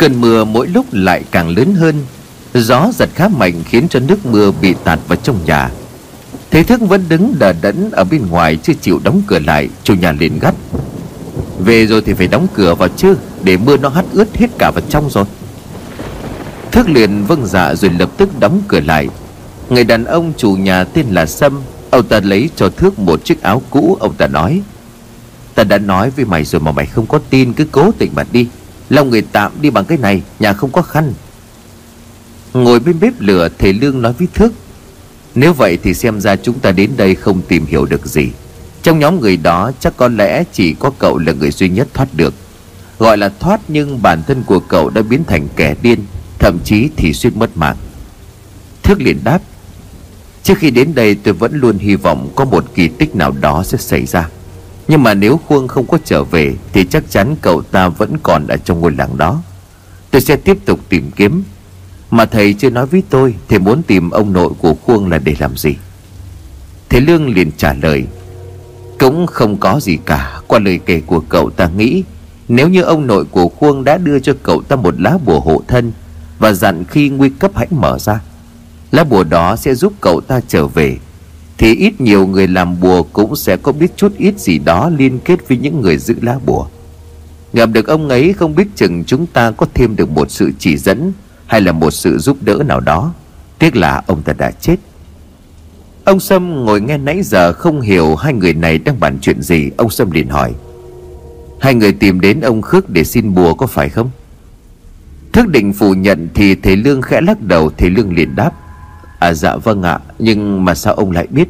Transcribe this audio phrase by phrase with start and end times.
[0.00, 1.94] Cơn mưa mỗi lúc lại càng lớn hơn.
[2.54, 5.70] Gió giật khá mạnh khiến cho nước mưa bị tạt vào trong nhà.
[6.50, 9.94] Thế thức vẫn đứng đờ đẫn ở bên ngoài chưa chịu đóng cửa lại, Chủ
[9.94, 10.54] nhà liền gắt.
[11.58, 14.70] Về rồi thì phải đóng cửa vào chứ, Để mưa nó hắt ướt hết cả
[14.70, 15.24] vào trong rồi.
[16.72, 19.08] Thức liền vâng dạ rồi lập tức đóng cửa lại.
[19.68, 21.60] Người đàn ông chủ nhà tên là Sâm,
[21.90, 24.62] Ông ta lấy cho Thước một chiếc áo cũ, Ông ta nói.
[25.54, 28.24] Ta đã nói với mày rồi mà mày không có tin, Cứ cố tình mà
[28.32, 28.46] đi.
[28.90, 31.12] Lòng người tạm đi bằng cái này, Nhà không có khăn.
[32.52, 34.52] Ngồi bên bếp lửa, Thầy Lương nói với Thước
[35.34, 38.28] Nếu vậy thì xem ra chúng ta đến đây không tìm hiểu được gì.
[38.82, 42.08] Trong nhóm người đó chắc có lẽ chỉ có cậu là người duy nhất thoát
[42.14, 42.34] được.
[42.98, 46.04] Gọi là thoát nhưng bản thân của cậu đã biến thành kẻ điên,
[46.38, 47.76] Thậm chí thì suýt mất mạng.
[48.82, 49.40] Thước liền đáp,
[50.42, 53.62] Trước khi đến đây tôi vẫn luôn hy vọng có một kỳ tích nào đó
[53.64, 54.28] sẽ xảy ra.
[54.90, 58.46] Nhưng mà nếu Khuông không có trở về, Thì chắc chắn cậu ta vẫn còn
[58.46, 59.42] ở trong ngôi làng đó.
[60.10, 61.42] Tôi sẽ tiếp tục tìm kiếm.
[62.10, 65.34] Mà thầy chưa nói với tôi Thầy muốn tìm ông nội của Khuông là để
[65.38, 65.74] làm gì?
[66.88, 68.04] Thầy Lương liền trả lời,
[68.98, 70.40] Cũng không có gì cả.
[70.46, 72.02] Qua lời kể của cậu ta nghĩ,
[72.48, 75.62] Nếu như ông nội của Khuông đã đưa cho cậu ta một lá bùa hộ
[75.68, 75.92] thân
[76.38, 78.20] Và dặn khi nguy cấp hãy mở ra,
[78.90, 80.98] Lá bùa đó sẽ giúp cậu ta trở về.
[81.60, 85.18] Thì ít nhiều người làm bùa cũng sẽ có biết chút ít gì đó liên
[85.24, 86.66] kết với những người giữ lá bùa.
[87.52, 90.76] Gặp được ông ấy không biết chừng chúng ta có thêm được một sự chỉ
[90.76, 91.12] dẫn
[91.46, 93.14] Hay là một sự giúp đỡ nào đó.
[93.58, 94.76] Tiếc là ông ta đã chết.
[96.04, 99.70] Ông Sâm ngồi nghe nãy giờ không hiểu hai người này đang bàn chuyện gì,
[99.76, 100.52] Ông Sâm liền hỏi.
[101.60, 104.10] Hai người tìm đến ông Khước để xin bùa có phải không?
[105.32, 108.50] Thức định phủ nhận thì thầy Lương khẽ lắc đầu, Thầy Lương liền đáp.
[109.20, 109.98] À dạ vâng ạ.
[110.18, 111.48] Nhưng mà sao ông lại biết?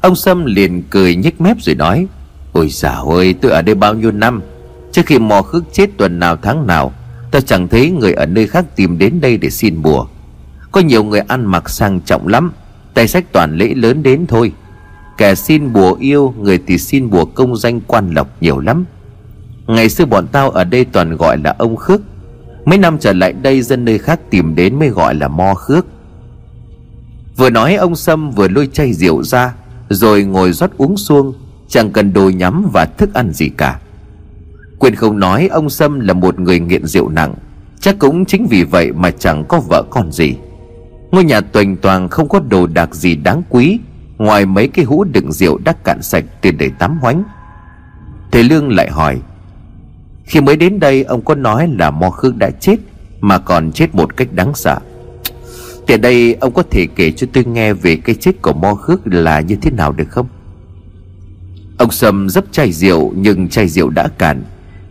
[0.00, 2.06] Ông Sâm liền cười nhếch mép rồi nói,
[2.52, 4.42] Ôi già ơi, tôi ở đây bao nhiêu năm?
[4.92, 6.92] Trước khi mò khước chết tuần nào tháng nào,
[7.30, 10.06] Ta chẳng thấy người ở nơi khác tìm đến đây để xin bùa.
[10.72, 12.52] Có nhiều người ăn mặc sang trọng lắm,
[12.94, 14.52] Tay sách toàn lễ lớn đến thôi.
[15.18, 18.84] Kẻ xin bùa yêu, Người thì xin bùa công danh quan lộc nhiều lắm.
[19.66, 22.00] Ngày xưa bọn tao ở đây toàn gọi là ông Khước.
[22.64, 25.86] Mấy năm trở lại đây, dân nơi khác tìm đến mới gọi là mo khước.
[27.36, 29.54] Vừa nói ông Sâm vừa lôi chai rượu ra,
[29.88, 31.34] Rồi ngồi rót uống xuông,
[31.68, 33.80] Chẳng cần đồ nhắm và thức ăn gì cả.
[34.78, 37.34] Quyền không nói ông Sâm là một người nghiện rượu nặng,
[37.80, 40.34] Chắc cũng chính vì vậy mà chẳng có vợ con gì.
[41.10, 43.78] Ngôi nhà tuềnh toàn không có đồ đạc gì đáng quý,
[44.18, 47.22] Ngoài mấy cái hũ đựng rượu đã cạn sạch tiền để tắm hoánh.
[48.32, 49.20] Thầy Lương lại hỏi,
[50.24, 52.76] Khi mới đến đây, ông có nói là Mo Khương đã chết,
[53.20, 54.78] Mà còn chết một cách đáng sợ.
[55.92, 59.00] Từ đây, ông có thể kể cho tôi nghe về cái chết của Mo Khước
[59.04, 60.26] là như thế nào được không?
[61.78, 64.42] Ông Sâm dấp chai rượu, nhưng chai rượu đã cạn.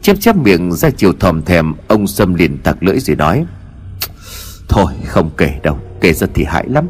[0.01, 3.45] Chép chép miệng ra chiều thòm thèm, Ông Sâm liền tặc lưỡi rồi nói,
[4.69, 6.87] Thôi, không kể đâu, Kể ra thì hại lắm.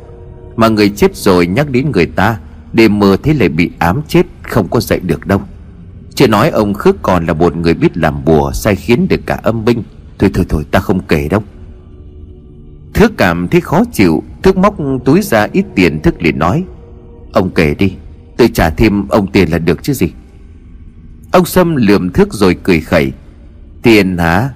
[0.55, 2.39] Mà người chết rồi nhắc đến người ta
[2.73, 5.41] Đêm mơ thế lại bị ám chết, Không có dậy được đâu.
[6.15, 9.39] Chưa nói ông Khước còn là một người biết làm bùa Sai khiến được cả
[9.43, 9.83] âm binh.
[10.19, 11.43] Thôi thôi thôi, ta không kể đâu.
[12.93, 14.75] Thước cảm thấy khó chịu, Thước móc
[15.05, 16.63] túi ra ít tiền, Thức liền nói,
[17.33, 17.93] Ông kể đi,
[18.37, 20.11] Tôi trả thêm ông tiền là được chứ gì?
[21.31, 23.11] Ông Sâm lườm Thước rồi cười khẩy,
[23.83, 24.49] Tiền hả?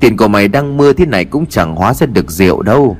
[0.00, 2.96] Tiền của mày đang mưa thế này cũng chẳng hóa ra được rượu đâu.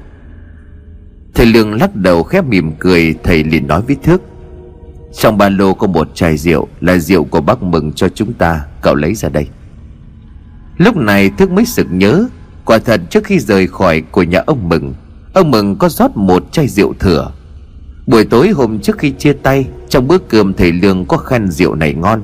[1.35, 4.23] Thầy Lương lắc đầu khép mỉm cười, Thầy liền nói với Thước,
[5.21, 8.65] Trong ba lô có một chai rượu, Là rượu của bác mừng cho chúng ta,
[8.83, 9.49] Cậu lấy ra đây.
[10.79, 12.29] Lúc này Thước mới sực nhớ
[12.65, 14.95] Quả thật trước khi rời khỏi của nhà ông Mừng
[15.33, 17.33] Ông Mừng có rót một chai rượu thừa.
[18.07, 21.75] Buổi tối hôm trước khi chia tay, Trong bữa cơm thầy Lương có khen rượu
[21.75, 22.23] này ngon.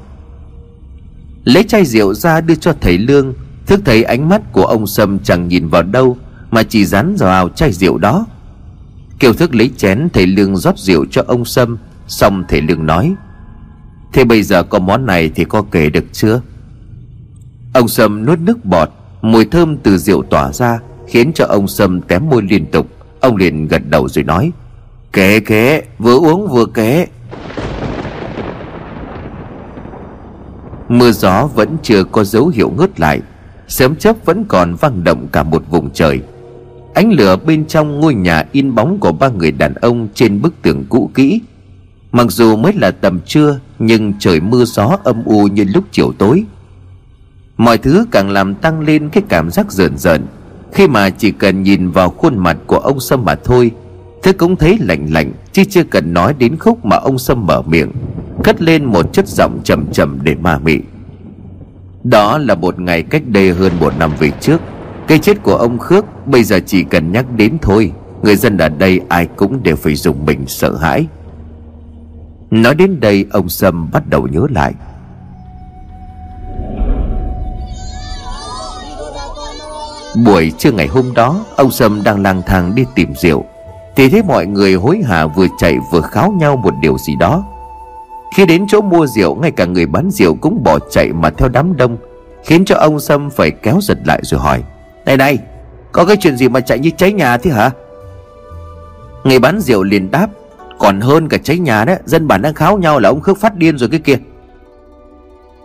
[1.45, 3.35] Lấy chai rượu ra đưa cho thầy Lương,
[3.67, 6.17] Thức thấy ánh mắt của ông Sâm chẳng nhìn vào đâu,
[6.51, 8.27] Mà chỉ dán vào chai rượu đó.
[9.19, 13.15] Kiều thức lấy chén thầy Lương rót rượu cho ông Sâm, Xong thầy Lương nói,
[14.13, 16.41] Thế bây giờ có món này thì có kể được chưa?
[17.73, 18.91] Ông Sâm nuốt nước bọt
[19.23, 22.87] Mùi thơm từ rượu tỏa ra, Khiến cho ông Sâm tém môi liên tục.
[23.21, 24.53] Ông liền gật đầu rồi nói
[25.13, 27.07] Kế kế vừa uống vừa kế
[30.89, 33.21] Mưa gió vẫn chưa có dấu hiệu ngớt lại
[33.69, 36.21] Sớm chớp vẫn còn vang động cả một vùng trời.
[36.95, 40.55] Ánh lửa bên trong ngôi nhà in bóng của ba người đàn ông trên bức
[40.63, 41.41] tường cũ kỹ.
[42.13, 46.13] Mặc dù mới là tầm trưa, Nhưng trời mưa gió âm u như lúc chiều
[46.19, 46.45] tối.
[47.59, 50.27] Mọi thứ càng làm tăng lên cái cảm giác rợn rợn.
[50.73, 53.71] Khi mà chỉ cần nhìn vào khuôn mặt của ông Sâm mà thôi,
[54.23, 57.63] Thế cũng thấy lạnh lạnh, Chứ chưa cần nói đến khúc mà ông Sâm mở
[57.63, 57.93] miệng,
[58.45, 60.79] Cất lên một chất giọng trầm trầm để ma mị.
[62.05, 64.61] Đó là một ngày cách đây hơn một năm về trước,
[65.09, 68.69] Cái chết của ông Khước Bây giờ chỉ cần nhắc đến thôi, Người dân ở
[68.69, 71.07] đây ai cũng đều phải dùng mình sợ hãi.
[72.51, 74.75] Nói đến đây, ông Sâm bắt đầu nhớ lại.
[80.25, 83.45] Buổi trưa ngày hôm đó, Ông Sâm đang lang thang đi tìm rượu.
[83.97, 87.45] Thì thấy mọi người hối hả vừa chạy vừa kháo nhau một điều gì đó.
[88.37, 91.49] Khi đến chỗ mua rượu, Ngay cả người bán rượu cũng bỏ chạy mà theo
[91.49, 91.97] đám đông,
[92.45, 94.63] Khiến cho ông Sâm phải kéo giật lại rồi hỏi,
[95.07, 95.39] Này này,
[95.93, 97.71] Có cái chuyện gì mà chạy như cháy nhà thế hả?
[99.25, 100.29] Người bán rượu liền đáp,
[100.79, 103.57] Còn hơn cả cháy nhà đấy, Dân bản đang kháo nhau là ông Khước phát
[103.57, 104.17] điên rồi cái kia.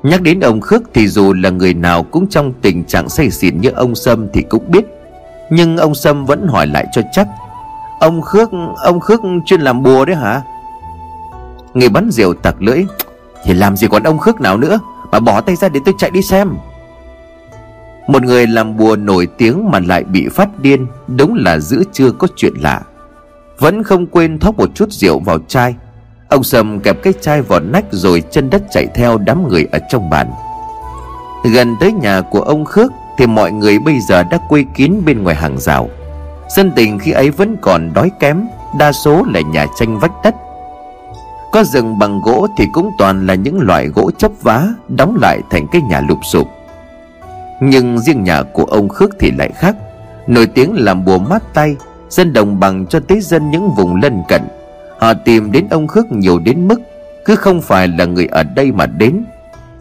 [0.04, 3.62] Nhắc đến ông Khước thì dù là người nào cũng trong tình trạng say xỉn
[3.62, 4.86] như ông Sâm thì cũng biết.
[5.50, 7.28] Nhưng ông Sâm vẫn hỏi lại cho chắc.
[8.00, 10.42] Ông Khước, ông Khước chuyên làm bùa đấy hả?
[11.74, 12.86] Người bắn rượu tặc lưỡi.
[13.44, 14.80] Thì làm gì còn ông Khước nào nữa?
[15.12, 16.56] Mà bỏ tay ra để tôi chạy đi xem.
[18.08, 22.12] Một người làm bùa nổi tiếng mà lại bị phát điên Đúng là giữa chưa
[22.12, 22.82] có chuyện lạ.
[23.60, 25.76] Vẫn không quên thóc một chút rượu vào chai.
[26.34, 29.80] Ông Sầm kẹp cái chai vào nách rồi chân đất chạy theo đám người ở
[29.90, 30.32] trong bàn.
[31.54, 35.24] Gần tới nhà của ông Khước Thì mọi người bây giờ đã quây kín bên
[35.24, 35.90] ngoài hàng rào.
[36.56, 38.48] Dân tình khi ấy vẫn còn đói kém,
[38.78, 40.36] Đa số là nhà tranh vách đất.
[41.52, 45.40] Có rừng bằng gỗ thì cũng toàn là những loại gỗ chấp vá Đóng lại
[45.52, 46.48] thành cái nhà lụp sụp.
[47.62, 49.76] Nhưng riêng nhà của ông Khước thì lại khác.
[50.28, 51.76] Nổi tiếng làm bùa mát tay,
[52.10, 54.42] Dân đồng bằng cho tới dân những vùng lân cận.
[55.04, 56.82] Họ tìm đến ông Khước nhiều đến mức
[57.26, 59.24] Cứ không phải là người ở đây mà đến.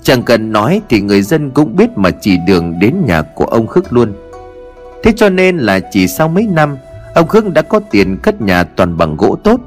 [0.02, 3.66] Chẳng cần nói thì người dân cũng biết mà chỉ đường đến nhà của ông
[3.66, 4.12] Khước luôn.
[5.02, 6.76] Thế cho nên là chỉ sau mấy năm,
[7.14, 9.60] Ông Khước đã có tiền cất nhà toàn bằng gỗ tốt.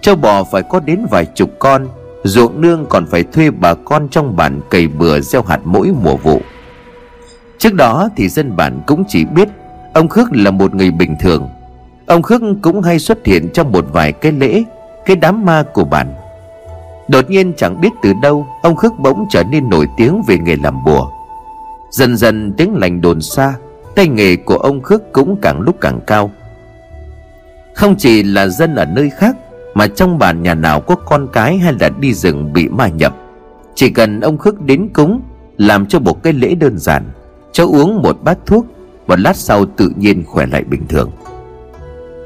[0.00, 1.86] Châu bò phải có đến vài chục con,
[2.24, 6.16] Ruộng nương còn phải thuê bà con trong bản cày bừa gieo hạt mỗi mùa
[6.16, 6.40] vụ.
[7.58, 9.48] Trước đó thì dân bản cũng chỉ biết
[9.94, 11.48] Ông Khước là một người bình thường.
[12.06, 14.64] Ông Khước cũng hay xuất hiện trong một vài cái lễ
[15.06, 16.14] cái đám ma của bạn.
[17.08, 20.56] Đột nhiên chẳng biết từ đâu, Ông Khước bỗng trở nên nổi tiếng về nghề
[20.56, 21.10] làm bùa.
[21.90, 23.54] Dần dần tiếng lành đồn xa,
[23.94, 26.30] Tay nghề của ông Khước cũng càng lúc càng cao.
[27.74, 29.36] Không chỉ là dân ở nơi khác,
[29.74, 33.16] Mà trong bản nhà nào có con cái hay là đi rừng bị ma nhập.
[33.74, 35.20] Chỉ cần ông Khước đến cúng,
[35.58, 37.04] Làm cho một cái lễ đơn giản,
[37.52, 38.66] Cho uống một bát thuốc
[39.06, 41.10] và lát sau tự nhiên khỏe lại bình thường.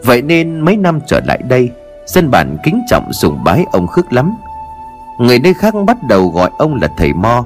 [0.04, 1.70] Vậy nên mấy năm trở lại đây
[2.06, 4.36] Dân bản kính trọng sùng bái ông Khước lắm.
[5.18, 7.44] Người nơi khác bắt đầu gọi ông là thầy Mo.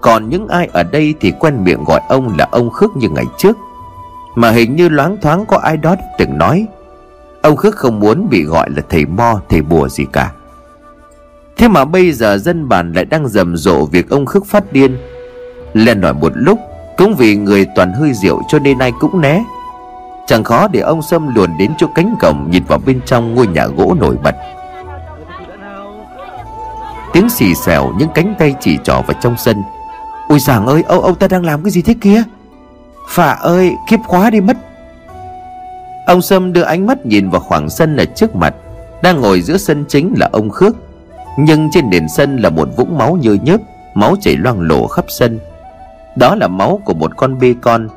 [0.00, 3.24] Còn những ai ở đây thì quen miệng gọi ông là ông Khước như ngày
[3.38, 3.56] trước.
[4.34, 6.66] Mà hình như loáng thoáng có ai đó từng nói
[7.42, 10.32] Ông Khước không muốn bị gọi là thầy Mo, thầy bùa gì cả.
[11.56, 14.96] Thế mà bây giờ dân bản lại đang rầm rộ việc ông Khước phát điên.
[15.72, 16.58] Lên nổi một lúc
[16.96, 19.44] Cũng vì người toàn hơi rượu cho nên ai cũng né.
[20.26, 23.46] Chẳng khó để ông Sâm luồn đến chỗ cánh cổng Nhìn vào bên trong ngôi
[23.46, 24.34] nhà gỗ nổi bật.
[27.12, 29.62] Tiếng xì xèo những cánh tay chỉ trỏ vào trong sân.
[30.28, 32.22] Ôi giảng ơi ông, ông ta đang làm cái gì thế kia?
[33.08, 34.56] Phà ơi kiếp khóa đi mất.
[36.06, 38.54] Ông Sâm đưa ánh mắt nhìn vào khoảng sân ở trước mặt.
[39.02, 40.76] Đang ngồi giữa sân chính là ông Khước.
[41.38, 43.60] Nhưng trên nền sân là một vũng máu nhơ nhớp
[43.94, 45.38] Máu chảy loang lổ khắp sân.
[46.16, 47.88] Đó là máu của một con bê con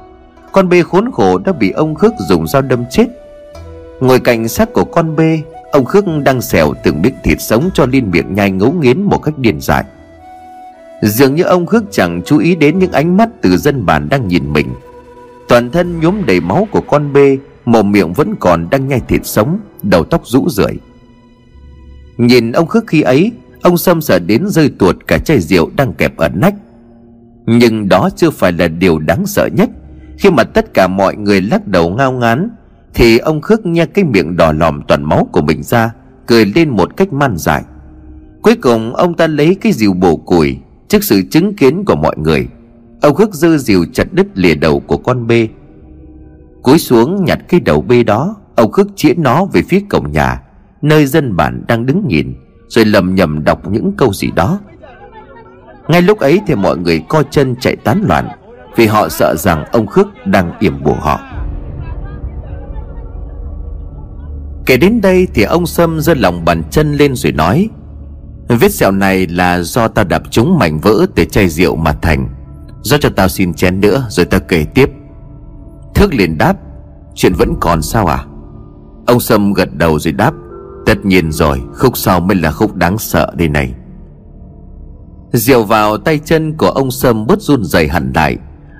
[0.58, 3.06] con bê khốn khổ đã bị ông Khước dùng dao đâm chết.
[4.00, 7.86] Ngồi cạnh xác của con bê, Ông Khước đang xẻo từng miếng thịt sống cho
[7.86, 9.84] Liên miệng nhai ngấu nghiến một cách điên dại.
[11.02, 14.28] Dường như ông Khước chẳng chú ý đến những ánh mắt từ dân bản đang
[14.28, 14.68] nhìn mình.
[15.48, 19.22] Toàn thân nhuốm đầy máu của con bê, Mồm miệng vẫn còn đang nhai thịt
[19.24, 20.74] sống, Đầu tóc rũ rượi.
[22.18, 25.94] Nhìn ông Khước khi ấy, Ông Sâm sợ đến rơi tuột cả chai rượu đang
[25.94, 26.56] kẹp ở nách.
[27.46, 29.70] Nhưng đó chưa phải là điều đáng sợ nhất
[30.18, 32.50] khi mà tất cả mọi người lắc đầu ngao ngán,
[32.94, 35.94] Thì ông Khước nha cái miệng đỏ lòm toàn máu của mình ra,
[36.28, 37.64] Cười lên một cách man dại.
[38.42, 40.58] Cuối cùng, ông ta lấy cái rìu bổ củi
[40.88, 42.48] Trước sự chứng kiến của mọi người.
[43.02, 45.48] Ông Khước dư rìu chặt đứt lìa đầu của con bê.
[46.62, 50.42] Cúi xuống nhặt cái đầu bê đó, Ông Khước chĩa nó về phía cổng nhà,
[50.82, 52.34] Nơi dân bản đang đứng nhìn,
[52.68, 54.60] Rồi lầm nhầm đọc những câu gì đó.
[55.88, 58.28] Ngay lúc ấy thì mọi người co chân chạy tán loạn
[58.78, 61.20] vì họ sợ rằng ông Khước đang yểm bùa họ.
[64.66, 67.70] Kể đến đây thì ông Sâm giơ lòng bàn chân lên rồi nói,
[68.48, 72.30] Vết sẹo này là do ta đập trúng mảnh vỡ từ chai rượu mà thành.
[72.82, 74.90] Do cho tao xin chén nữa, rồi ta kể tiếp.
[75.96, 76.54] Thước liền đáp,
[77.16, 78.26] Chuyện vẫn còn sao à?
[79.08, 80.34] Ông Sâm gật đầu rồi đáp,
[80.86, 83.74] Tất nhiên rồi, Khúc sau mới là khúc đáng sợ đây này.
[85.34, 88.38] Rượu vào tay chân của ông Sâm bớt run rẩy hẳn lại.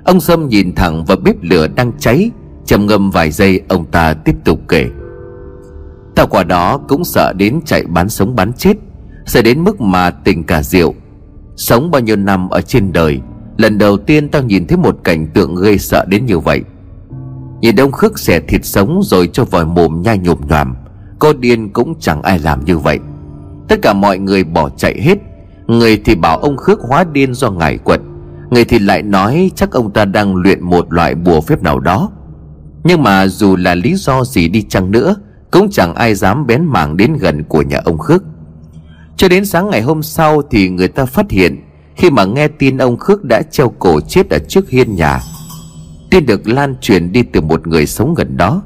[0.08, 2.30] Ông Sâm nhìn thẳng vào bếp lửa đang cháy,
[2.66, 4.86] trầm ngâm vài giây, ông ta tiếp tục kể.
[6.14, 8.76] Tao quả đó cũng sợ đến chạy bán sống bán chết,
[9.26, 10.94] Sợ đến mức mà tình cả rượu.
[11.56, 13.20] Sống bao nhiêu năm ở trên đời,
[13.56, 16.62] Lần đầu tiên tao nhìn thấy một cảnh tượng gây sợ đến như vậy.
[17.60, 20.74] Nhìn Đông khước xẻ thịt sống rồi cho vòi mồm nhai nhộm nhòm,
[21.18, 22.98] Cô điên cũng chẳng ai làm như vậy.
[23.68, 25.18] Tất cả mọi người bỏ chạy hết,
[25.66, 28.00] Người thì bảo ông khước hóa điên do ngải quật.
[28.50, 32.10] Người thì lại nói chắc ông ta đang luyện một loại bùa phép nào đó.
[32.84, 35.16] Nhưng mà dù là lý do gì đi chăng nữa,
[35.50, 38.22] Cũng chẳng ai dám bén mảng đến gần của nhà ông khước.
[39.16, 41.62] Cho đến sáng ngày hôm sau thì người ta phát hiện,
[41.96, 45.20] Khi mà nghe tin ông khước đã treo cổ chết ở trước hiên nhà,
[46.10, 48.62] Tin được lan truyền đi từ một người sống gần đó.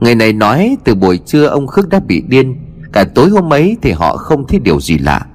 [0.00, 2.56] Người này nói từ buổi trưa ông Khước đã bị điên,
[2.92, 5.26] Cả tối hôm ấy thì họ không thấy điều gì lạ.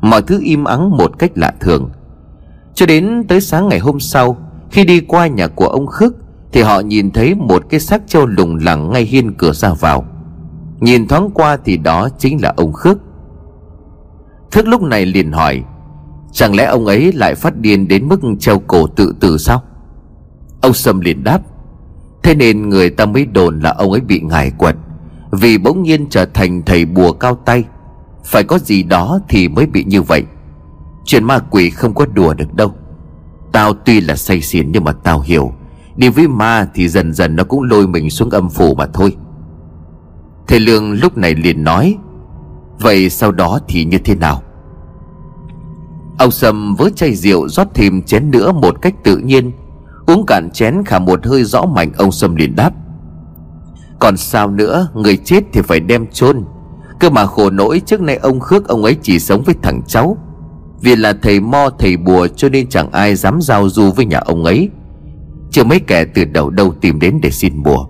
[0.00, 1.90] Mọi thứ im ắng một cách lạ thường.
[2.74, 4.36] Cho đến tới sáng ngày hôm sau,
[4.70, 6.14] Khi đi qua nhà của ông Khước,
[6.52, 10.04] Thì họ nhìn thấy một cái xác trâu lùng lẳng ngay hiên cửa ra vào.
[10.80, 12.98] Nhìn thoáng qua thì đó chính là ông Khước.
[14.50, 15.62] Thức lúc này liền hỏi,
[16.32, 19.62] Chẳng lẽ ông ấy lại phát điên đến mức treo cổ tự tử sao?
[20.60, 21.40] Ông Sâm liền đáp,
[22.22, 24.76] Thế nên người ta mới đồn là ông ấy bị ngài quật,
[25.32, 27.64] Vì bỗng nhiên trở thành thầy bùa cao tay.
[28.24, 30.24] Phải có gì đó thì mới bị như vậy.
[31.04, 32.74] Chuyện ma quỷ không có đùa được đâu.
[33.52, 35.52] Tao tuy là say xỉn nhưng mà tao hiểu.
[35.96, 39.16] Đi với ma thì dần dần nó cũng lôi mình xuống âm phủ mà thôi.
[40.46, 41.96] Thầy Lương lúc này liền nói,
[42.80, 44.42] Vậy sau đó thì như thế nào?
[46.18, 49.52] Ông Sâm với chai rượu rót thêm chén nữa một cách tự nhiên.
[50.06, 52.72] Uống cạn chén khả một hơi rõ mạnh Ông Sâm liền đáp,
[53.98, 56.44] Còn sao nữa, Người chết thì phải đem chôn.
[57.00, 60.16] Cơ mà khổ nỗi, trước nay ông Khước Ông ấy chỉ sống với thằng cháu.
[60.82, 64.18] Vì là thầy mo, thầy bùa Cho nên chẳng ai dám giao du với nhà
[64.18, 64.68] ông ấy.
[65.50, 67.86] Chưa mấy kẻ từ đầu đâu tìm đến để xin bùa.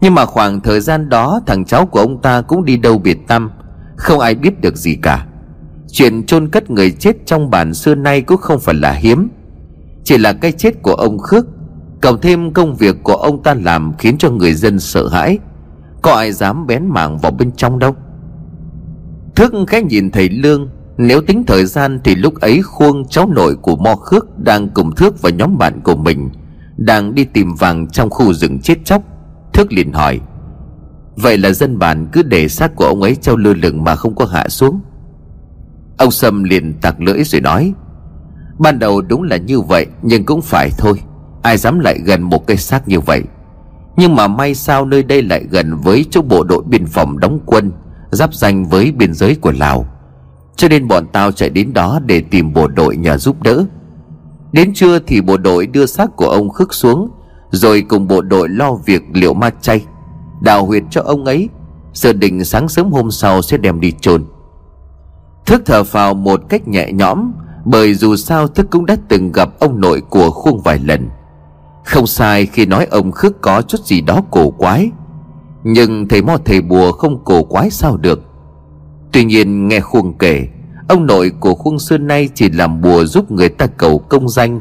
[0.00, 3.18] Nhưng mà khoảng thời gian đó, Thằng cháu của ông ta cũng đi đâu biệt
[3.28, 3.50] tâm
[3.96, 5.26] Không ai biết được gì cả.
[5.92, 9.28] Chuyện chôn cất người chết trong bản xưa nay cũng không phải là hiếm.
[10.04, 11.46] Chỉ là cái chết của ông Khước,
[12.02, 15.38] Cộng thêm công việc của ông ta làm Khiến cho người dân sợ hãi.
[16.02, 17.96] Có ai dám bén mảng vào bên trong đâu?
[19.34, 23.56] Thức khẽ nhìn thầy Lương nếu tính thời gian thì lúc ấy Khuông cháu nội
[23.56, 26.30] của Mo Khước Đang cùng Thước và nhóm bạn của mình,
[26.76, 29.02] Đang đi tìm vàng trong khu rừng chết chóc.
[29.52, 30.20] Thước liền hỏi,
[31.16, 34.14] Vậy là dân bản cứ để xác của ông ấy treo lơ lửng mà không
[34.14, 34.80] có hạ xuống?
[35.98, 37.74] Ông Sâm liền tặc lưỡi rồi nói,
[38.58, 41.00] Ban đầu đúng là như vậy, Nhưng cũng phải thôi.
[41.42, 43.22] Ai dám lại gần một cây xác như vậy?
[43.96, 47.40] Nhưng mà may sao nơi đây lại gần với chỗ bộ đội biên phòng đóng
[47.46, 47.72] quân,
[48.10, 49.93] Giáp danh với biên giới của Lào.
[50.56, 53.64] Cho nên bọn tao chạy đến đó để tìm bộ đội nhờ giúp đỡ.
[54.52, 57.10] Đến trưa thì bộ đội đưa xác của ông khức xuống,
[57.50, 59.84] Rồi cùng bộ đội lo việc liệu ma chay.
[60.40, 61.48] Đào huyệt cho ông ấy,
[61.92, 64.24] Giờ định sáng sớm hôm sau sẽ đem đi chôn.
[65.46, 67.32] Thức thở phào một cách nhẹ nhõm,
[67.64, 71.08] bởi dù sao thức cũng đã từng gặp ông nội của khuông vài lần.
[71.84, 74.90] Không sai khi nói ông khước có chút gì đó cổ quái,
[75.64, 78.20] Nhưng thầy mo thầy bùa không cổ quái sao được.
[79.14, 80.48] Tuy nhiên nghe khuông kể,
[80.88, 84.60] Ông nội của khuông xưa nay chỉ làm bùa giúp người ta cầu công danh.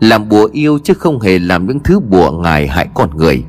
[0.00, 3.44] Làm bùa yêu chứ không hề làm những thứ bùa ngài hại con người.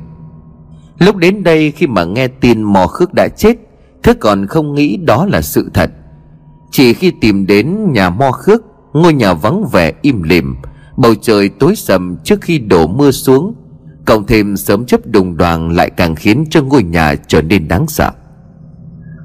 [0.98, 3.56] Lúc đến đây khi mà nghe tin mò khước đã chết
[4.02, 5.90] Thức còn không nghĩ đó là sự thật.
[6.70, 8.62] Chỉ khi tìm đến nhà mo khước,
[8.92, 10.56] Ngôi nhà vắng vẻ im lìm,
[10.96, 13.54] Bầu trời tối sầm trước khi đổ mưa xuống,
[14.04, 17.86] Cộng thêm sớm chấp đùng đoàn Lại càng khiến cho ngôi nhà trở nên đáng
[17.88, 18.10] sợ.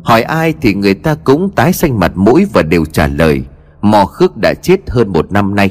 [0.03, 3.41] Hỏi ai thì người ta cũng tái xanh mặt mũi Và đều trả lời,
[3.81, 5.69] Mò khước đã chết hơn một năm nay.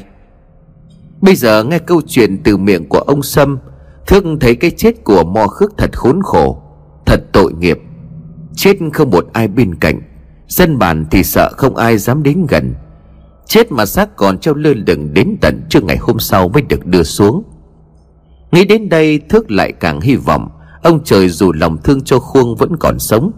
[1.21, 3.59] Bây giờ nghe câu chuyện từ miệng của ông Sâm
[4.09, 6.61] Thức thấy cái chết của mò khước thật khốn khổ,
[7.05, 7.79] Thật tội nghiệp.
[8.55, 10.01] Chết không một ai bên cạnh,
[10.47, 12.73] Dân bản thì sợ không ai dám đến gần.
[13.45, 16.85] Chết mà xác còn treo lơ lửng đến tận trưa ngày hôm sau mới được
[16.85, 17.43] đưa xuống.
[18.51, 20.49] Nghĩ đến đây, Thước lại càng hy vọng,
[20.83, 23.31] Ông trời dù lòng thương cho Khuông vẫn còn sống.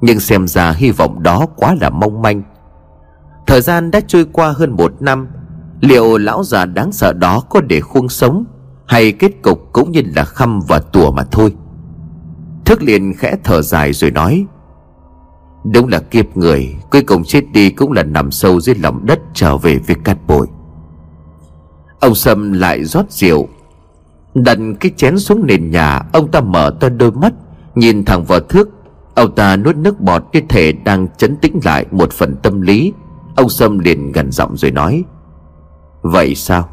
[0.00, 2.42] Nhưng xem ra hy vọng đó quá là mong manh.
[3.46, 5.28] Thời gian đã trôi qua hơn một năm,
[5.80, 8.44] Liệu lão già đáng sợ đó có để khuôn sống
[8.86, 11.54] Hay kết cục cũng như là khăm và tùa mà thôi.
[12.64, 14.46] Thức liền khẽ thở dài rồi nói,
[15.72, 19.18] Đúng là kiếp người, Cuối cùng chết đi cũng là nằm sâu dưới lòng đất
[19.34, 20.46] Trở về với cát bụi.
[22.00, 23.48] Ông Sâm lại rót rượu,
[24.34, 27.32] Đặt cái chén xuống nền nhà, Ông ta mở to đôi mắt,
[27.74, 28.68] Nhìn thẳng vào thước
[29.16, 32.92] Ông ta nuốt nước bọt như thể đang chấn tĩnh lại Một phần tâm lý.
[33.36, 35.04] Ông Sâm liền gần giọng rồi nói
[36.02, 36.68] Vậy sao?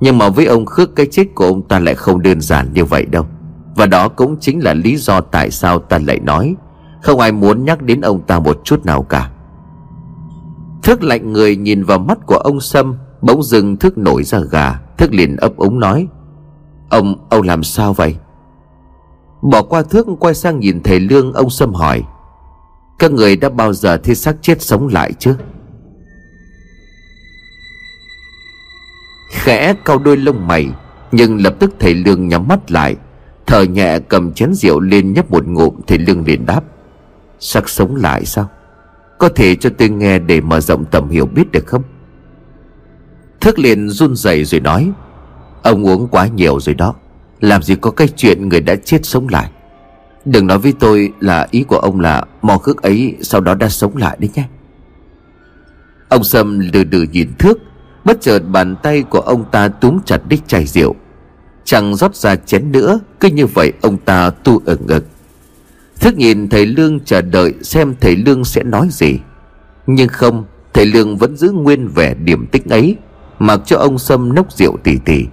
[0.00, 2.84] Nhưng mà với ông Khước cái chết của ông ta lại không đơn giản như
[2.84, 3.26] vậy đâu.
[3.76, 6.54] Và đó cũng chính là lý do tại sao ta lại nói
[7.02, 9.30] Không ai muốn nhắc đến ông ta một chút nào cả.
[10.82, 14.80] Thức lạnh người nhìn vào mắt của ông Sâm Bỗng dưng thức nổi ra gà
[14.98, 16.06] Thức liền ấp úng nói
[16.90, 18.16] Ông, ông làm sao vậy?
[19.50, 22.02] Bỏ qua thước, quay sang nhìn thầy Lương, Ông Sâm hỏi,
[22.98, 25.36] Các người đã bao giờ thấy xác chết sống lại chứ?
[29.30, 30.68] Khẽ cau đôi lông mày,
[31.12, 32.96] Nhưng lập tức thầy Lương nhắm mắt lại,
[33.46, 36.64] Thở nhẹ cầm chén rượu lên nhấp một ngụm, Thầy Lương liền đáp
[37.38, 38.48] Sắc sống lại sao?
[39.18, 41.82] Có thể cho tôi nghe để mở rộng tầm hiểu biết được không?
[43.40, 44.92] Thức liền run rẩy rồi nói,
[45.62, 46.94] Ông uống quá nhiều rồi đó.
[47.44, 49.50] Làm gì có cái chuyện người đã chết sống lại.
[50.24, 53.68] Đừng nói với tôi là ý của ông là Mò khước ấy sau đó đã
[53.68, 54.44] sống lại đấy nhé.
[56.08, 57.58] Ông Sâm lừ đừ nhìn thước,
[58.04, 60.94] Bất chợt bàn tay của ông ta túm chặt đích chai rượu.
[61.64, 65.04] Chẳng rót ra chén nữa, Cứ như vậy ông ta tu ở ngực.
[66.00, 69.18] Thức nhìn thầy Lương chờ đợi xem thầy Lương sẽ nói gì.
[69.86, 72.96] Nhưng không, Thầy Lương vẫn giữ nguyên vẻ điểm tích ấy,
[73.38, 75.24] Mặc cho ông Sâm nốc rượu tỉ tỉ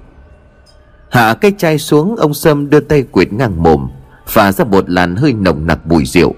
[1.11, 3.87] Hạ cái chai xuống, Ông Sâm đưa tay quyệt ngang mồm
[4.27, 6.35] Phả ra một làn hơi nồng nặc mùi rượu.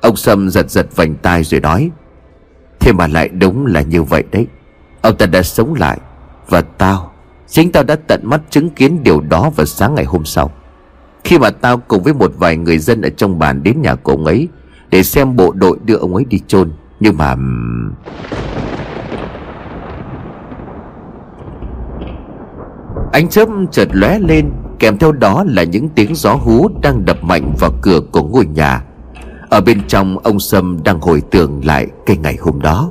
[0.00, 1.90] Ông Sâm giật giật vành tai rồi nói,
[2.80, 4.46] Thế mà lại đúng là như vậy đấy.
[5.02, 5.98] Ông ta đã sống lại,
[6.48, 7.12] Và tao,
[7.48, 10.50] Chính tao đã tận mắt chứng kiến điều đó vào sáng ngày hôm sau.
[11.24, 14.12] Khi mà tao cùng với một vài người dân ở trong bản đến nhà của
[14.12, 14.48] ông ấy,
[14.90, 17.36] Để xem bộ đội đưa ông ấy đi chôn, Nhưng mà...
[23.12, 27.24] Ánh chớp chợt lóe lên, Kèm theo đó là những tiếng gió hú đang đập
[27.24, 28.84] mạnh vào cửa của ngôi nhà.
[29.50, 32.90] Ở bên trong, ông Sâm đang hồi tưởng lại cái ngày hôm đó.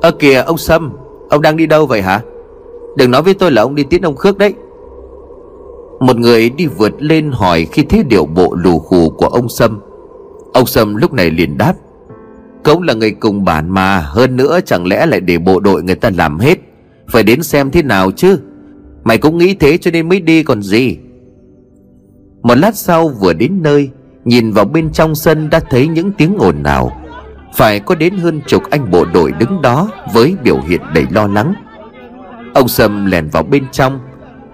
[0.00, 0.92] Ơ kìa, ông Sâm,
[1.28, 2.20] Ông đang đi đâu vậy hả?
[2.96, 4.54] Đừng nói với tôi là ông đi tiễn ông Khước đấy.
[6.00, 9.80] Một người đi vượt lên hỏi Khi thấy điệu bộ lù khù của ông Sâm.
[10.52, 11.74] Ông Sâm lúc này liền đáp
[12.64, 15.94] Cũng là người cùng bản mà, Hơn nữa chẳng lẽ lại để bộ đội người
[15.94, 16.58] ta làm hết?
[17.08, 18.38] Phải đến xem thế nào chứ?
[19.04, 20.98] Mày cũng nghĩ thế cho nên mới đi còn gì?
[22.42, 23.90] Một lát sau vừa đến nơi,
[24.24, 27.04] Nhìn vào bên trong sân đã thấy những tiếng ồn nào
[27.54, 31.26] phải có đến hơn chục anh bộ đội đứng đó với biểu hiện đầy lo
[31.26, 31.54] lắng.
[32.54, 34.00] Ông sâm lèn vào bên trong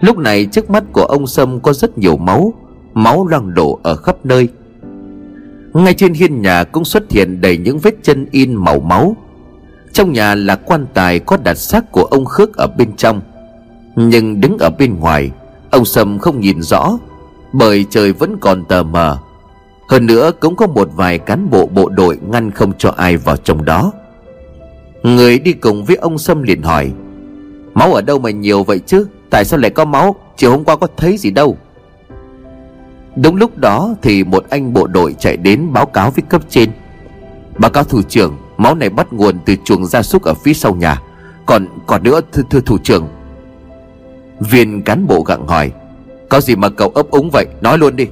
[0.00, 2.54] lúc này trước mắt của ông sâm có rất nhiều máu
[2.94, 4.48] máu loang đổ ở khắp nơi.
[5.74, 9.16] Ngay trên hiên nhà cũng xuất hiện đầy những vết chân in màu máu.
[9.92, 13.20] Trong nhà là quan tài có đặt xác của ông khước ở bên trong.
[13.96, 15.30] Nhưng đứng ở bên ngoài,
[15.70, 16.98] ông sâm không nhìn rõ,
[17.52, 19.18] bởi trời vẫn còn tờ mờ.
[19.88, 23.36] Hơn nữa cũng có một vài cán bộ bộ đội ngăn không cho ai vào
[23.36, 23.92] trong đó.
[25.02, 26.92] Người đi cùng với ông Sâm liền hỏi,
[27.74, 29.06] Máu ở đâu mà nhiều vậy chứ?
[29.30, 30.16] Tại sao lại có máu?
[30.36, 31.56] Chiều hôm qua có thấy gì đâu.
[33.16, 36.70] Đúng lúc đó thì một anh bộ đội chạy đến báo cáo với cấp trên.
[37.58, 40.74] Báo cáo thủ trưởng Máu này bắt nguồn từ chuồng gia súc ở phía sau
[40.74, 41.02] nhà.
[41.46, 43.08] Còn còn nữa thưa, thưa thủ trưởng.
[44.40, 45.72] Viên cán bộ gặng hỏi
[46.28, 47.46] Có gì mà cậu ấp úng vậy?
[47.60, 48.06] Nói luôn đi.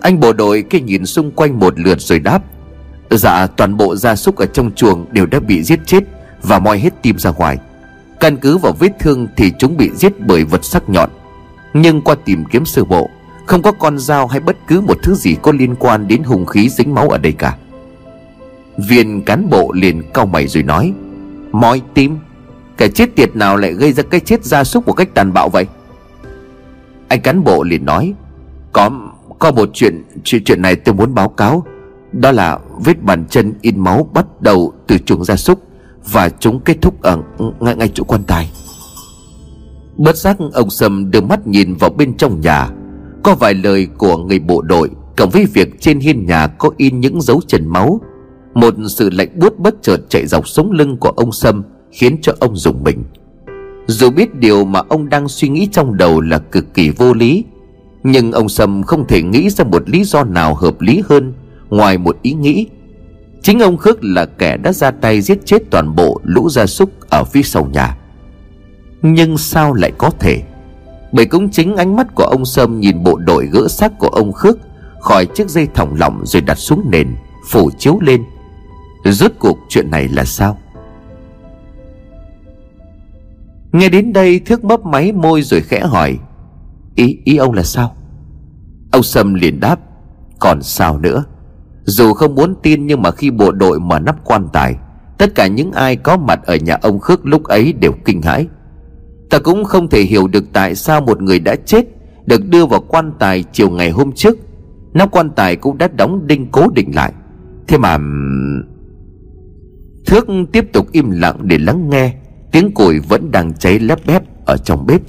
[0.00, 2.42] Anh bộ đội kia nhìn xung quanh một lượt rồi đáp
[3.10, 6.00] Dạ toàn bộ gia súc ở trong chuồng đều đã bị giết chết
[6.42, 7.58] Và moi hết tim ra ngoài.
[8.20, 11.10] Căn cứ vào vết thương thì chúng bị giết bởi vật sắc nhọn.
[11.74, 13.10] Nhưng qua tìm kiếm sơ bộ,
[13.46, 16.46] Không có con dao hay bất cứ một thứ gì có liên quan đến hung
[16.46, 17.56] khí dính máu ở đây cả.
[18.88, 20.92] Viên cán bộ liền cau mày rồi nói
[21.52, 22.18] Moi tim
[22.76, 25.48] Cái chết tiệt nào lại gây ra cái chết gia súc một cách tàn bạo
[25.48, 25.66] vậy?
[27.08, 28.14] Anh cán bộ liền nói,
[28.72, 28.90] Có
[29.38, 31.66] có một chuyện chuyện chuyện này tôi muốn báo cáo.
[32.12, 35.69] Đó là vết bàn chân in máu bắt đầu từ chuồng gia súc.
[36.12, 37.18] Và chúng kết thúc ở
[37.60, 38.50] ngay, ngay chỗ quan tài.
[39.96, 42.70] Bất giác ông Sâm đưa mắt nhìn vào bên trong nhà
[43.22, 47.00] Có vài lời của người bộ đội Cộng với việc trên hiên nhà có in
[47.00, 48.00] những dấu chân máu
[48.54, 52.32] Một sự lạnh buốt bất chợt chạy dọc sống lưng của ông Sâm Khiến cho
[52.40, 53.04] ông dùng mình.
[53.86, 57.44] Dù biết điều mà ông đang suy nghĩ trong đầu là cực kỳ vô lý
[58.02, 61.32] nhưng ông Sâm không thể nghĩ ra một lý do nào hợp lý hơn
[61.70, 62.66] Ngoài một ý nghĩ
[63.42, 66.90] Chính ông Khước là kẻ đã ra tay giết chết toàn bộ lũ gia súc
[67.10, 67.96] ở phía sau nhà.
[69.02, 70.42] Nhưng sao lại có thể?
[71.12, 74.32] Bởi cũng chính ánh mắt của ông Sâm nhìn bộ đội gỡ xác của ông
[74.32, 74.58] Khước,
[75.00, 77.08] Khỏi chiếc dây thòng lọng rồi đặt xuống nền,
[77.48, 78.24] Phủ chiếu lên.
[79.04, 80.58] Rốt cuộc chuyện này là sao?
[83.72, 86.18] Nghe đến đây, thước bấp máy môi rồi khẽ hỏi,
[86.94, 87.96] Ý ý ông là sao?
[88.92, 89.80] Ông Sâm liền đáp,
[90.38, 91.24] Còn sao nữa?
[91.90, 94.76] Dù không muốn tin nhưng mà khi bộ đội mở nắp quan tài,
[95.18, 98.46] Tất cả những ai có mặt ở nhà ông Khước lúc ấy đều kinh hãi.
[99.30, 101.84] Ta cũng không thể hiểu được tại sao một người đã chết,
[102.26, 104.38] Được đưa vào quan tài chiều ngày hôm trước.
[104.94, 107.12] Nắp quan tài cũng đã đóng đinh cố định lại.
[107.68, 107.98] Thế mà
[110.06, 112.14] Thước tiếp tục im lặng để lắng nghe.
[112.52, 115.00] Tiếng củi vẫn đang cháy lép bép ở trong bếp.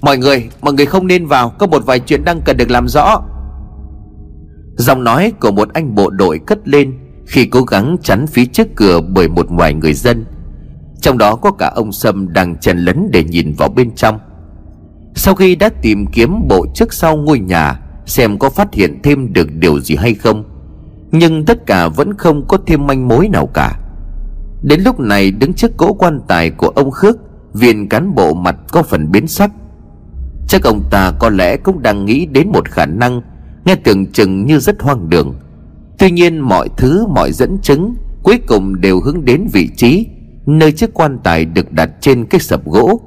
[0.00, 2.88] Mọi người, mọi người không nên vào Có một vài chuyện đang cần được làm
[2.88, 3.22] rõ.
[4.76, 8.68] Giọng nói của một anh bộ đội cất lên Khi cố gắng chắn phía trước
[8.76, 10.24] cửa bởi một vài người dân.
[11.00, 14.18] Trong đó có cả ông Sâm đang chen lấn để nhìn vào bên trong.
[15.14, 19.32] Sau khi đã tìm kiếm bộ trước sau ngôi nhà Xem có phát hiện thêm
[19.32, 20.44] được điều gì hay không.
[21.12, 23.78] Nhưng tất cả vẫn không có thêm manh mối nào cả.
[24.62, 27.16] Đến lúc này đứng trước cỗ quan tài của ông Khước
[27.54, 29.50] Viên cán bộ mặt có phần biến sắc.
[30.50, 33.20] Chắc ông ta có lẽ cũng đang nghĩ đến một khả năng,
[33.64, 35.34] Nghe tưởng chừng như rất hoang đường.
[35.98, 40.06] Tuy nhiên mọi thứ, mọi dẫn chứng Cuối cùng đều hướng đến vị trí
[40.46, 43.00] Nơi chiếc quan tài được đặt trên cái sập gỗ.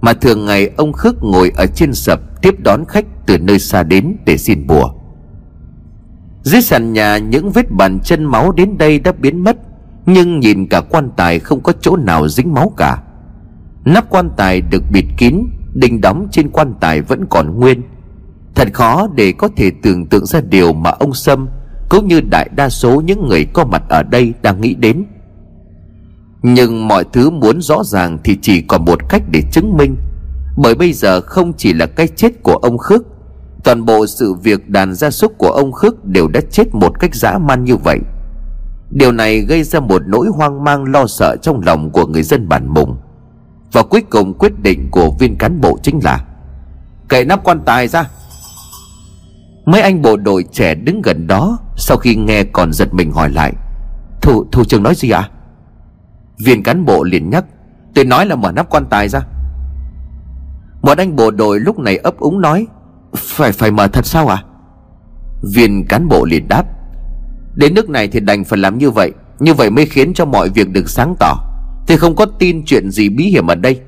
[0.00, 3.82] Mà thường ngày ông Khước ngồi ở trên sập Tiếp đón khách từ nơi xa
[3.82, 4.90] đến để xin bùa.
[6.42, 9.56] Dưới sàn nhà, những vết bàn chân máu đến đây đã biến mất,
[10.06, 13.02] Nhưng nhìn cả quan tài không có chỗ nào dính máu cả.
[13.84, 15.44] Nắp quan tài được bịt kín
[15.80, 17.82] Đinh đóng trên quan tài vẫn còn nguyên.
[18.54, 21.48] Thật khó để có thể tưởng tượng ra điều mà ông Sâm
[21.88, 25.04] Cũng như đại đa số những người có mặt ở đây đang nghĩ đến.
[26.42, 29.96] Nhưng mọi thứ muốn rõ ràng thì chỉ còn một cách để chứng minh.
[30.56, 33.02] Bởi bây giờ không chỉ là cái chết của ông Khước,
[33.64, 37.14] Toàn bộ sự việc đàn gia súc của ông Khước đều đã chết một cách
[37.14, 37.98] dã man như vậy.
[38.90, 42.48] Điều này gây ra một nỗi hoang mang lo sợ trong lòng của người dân
[42.48, 42.96] bản mùng.
[43.72, 46.24] Và cuối cùng quyết định của viên cán bộ chính là
[47.08, 48.04] Cậy nắp quan tài ra.
[49.66, 53.30] Mấy anh bộ đội trẻ đứng gần đó Sau khi nghe còn giật mình hỏi
[53.30, 53.52] lại
[54.22, 55.20] Thủ, thủ trưởng nói gì ạ?
[55.20, 55.30] À?
[56.44, 57.44] Viên cán bộ liền nhắc
[57.94, 59.20] Tôi nói là mở nắp quan tài ra.
[60.82, 62.66] Một anh bộ đội lúc này ấp úng nói
[63.14, 64.42] Phải phải mở thật sao à
[65.54, 66.64] Viên cán bộ liền đáp
[67.54, 70.48] Đến nước này thì đành phải làm như vậy Như vậy mới khiến cho mọi
[70.48, 71.47] việc được sáng tỏ.
[71.88, 73.80] Thì không có tin chuyện gì bí hiểm ở đây.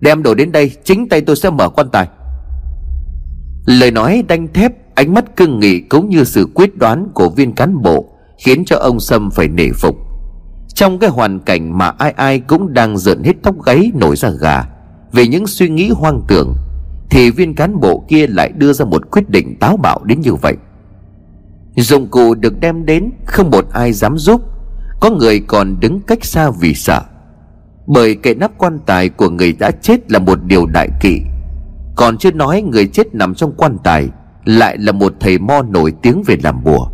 [0.00, 2.08] Đem đồ đến đây, Chính tay tôi sẽ mở quan tài.
[3.66, 7.52] Lời nói đanh thép, Ánh mắt cương nghị cũng như sự quyết đoán của viên
[7.52, 9.96] cán bộ Khiến cho ông Sâm phải nể phục.
[10.74, 14.30] Trong cái hoàn cảnh mà ai ai cũng đang giận hết tóc gáy nổi ra
[14.30, 14.64] gà,
[15.12, 16.56] Về những suy nghĩ hoang tưởng,
[17.10, 20.34] Thì viên cán bộ kia lại đưa ra một quyết định táo bạo đến như
[20.34, 20.56] vậy.
[21.76, 24.40] Dụng cụ được đem đến Không một ai dám giúp,
[25.00, 27.02] Có người còn đứng cách xa vì sợ.
[27.86, 31.20] Bởi kệ nắp quan tài của người đã chết là một điều đại kỵ.
[31.96, 34.08] Còn chưa nói người chết nằm trong quan tài,
[34.44, 36.86] lại là một thầy mo nổi tiếng về làm bùa.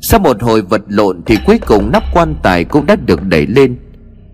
[0.00, 3.46] Sau một hồi vật lộn thì cuối cùng nắp quan tài cũng đã được đẩy
[3.46, 3.76] lên.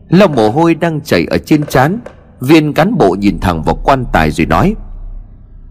[0.08, 1.98] Lau mồ hôi đang chảy ở trên trán,
[2.40, 4.74] Viên cán bộ nhìn thẳng vào quan tài rồi nói,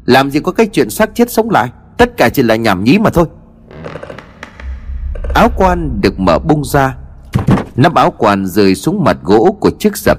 [0.05, 2.99] Làm gì có cái chuyện xác chết sống lại, Tất cả chỉ là nhảm nhí
[2.99, 3.25] mà thôi.
[5.33, 6.97] Áo quan được mở bung ra.
[7.75, 10.17] Nắp áo quan rơi xuống mặt gỗ của chiếc sập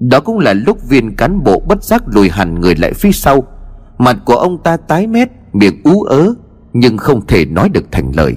[0.00, 3.44] đó cũng là lúc viên cán bộ bất giác lùi hẳn người lại phía sau.
[3.98, 6.34] Mặt của ông ta tái mét, Miệng ú ớ,
[6.72, 8.36] Nhưng không thể nói được thành lời.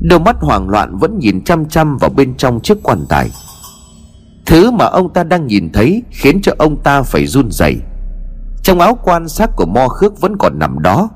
[0.00, 3.30] Đôi mắt hoảng loạn vẫn nhìn chăm chăm vào bên trong chiếc quan tài.
[4.46, 7.76] Thứ mà ông ta đang nhìn thấy Khiến cho ông ta phải run rẩy.
[8.62, 11.08] Trong áo quan xác của Mo Khước vẫn còn nằm đó.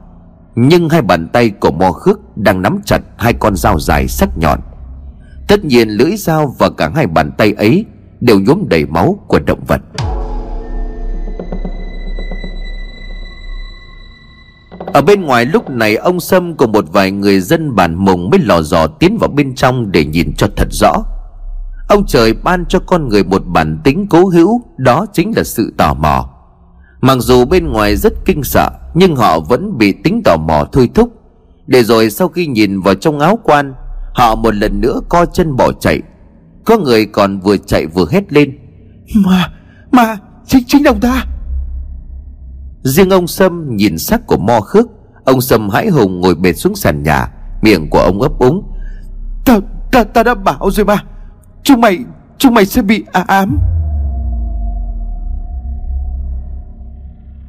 [0.60, 4.28] Nhưng hai bàn tay của mò Khước Đang nắm chặt hai con dao dài sắc
[4.38, 4.60] nhọn.
[5.48, 7.84] Tất nhiên lưỡi dao và cả hai bàn tay ấy
[8.20, 9.80] đều nhuốm đầy máu của động vật.
[14.92, 18.40] Ở bên ngoài lúc này, ông Sâm cùng một vài người dân bản mùng mới
[18.40, 20.92] lò dò tiến vào bên trong để nhìn cho thật rõ.
[21.88, 25.72] Ông trời ban cho con người một bản tính cố hữu, Đó chính là sự
[25.78, 26.37] tò mò.
[27.00, 30.90] Mặc dù bên ngoài rất kinh sợ Nhưng họ vẫn bị tính tò mò thôi
[30.94, 31.12] thúc.
[31.66, 33.74] Để rồi sau khi nhìn vào trong áo quan
[34.14, 36.02] Họ một lần nữa co chân bỏ chạy.
[36.64, 38.58] Có người còn vừa chạy vừa hét lên
[39.14, 39.52] Mà
[39.92, 41.24] Mà Chính, chính ông ta.
[42.82, 44.86] Riêng ông Sâm nhìn sắc của mo khước
[45.24, 47.28] Ông Sâm hãi hùng ngồi bệt xuống sàn nhà
[47.62, 48.62] Miệng của ông ấp úng.
[49.44, 49.58] Ta,
[49.92, 51.04] ta, ta đã bảo rồi mà
[51.62, 51.98] Chúng mày
[52.38, 53.58] Chúng mày sẽ bị ám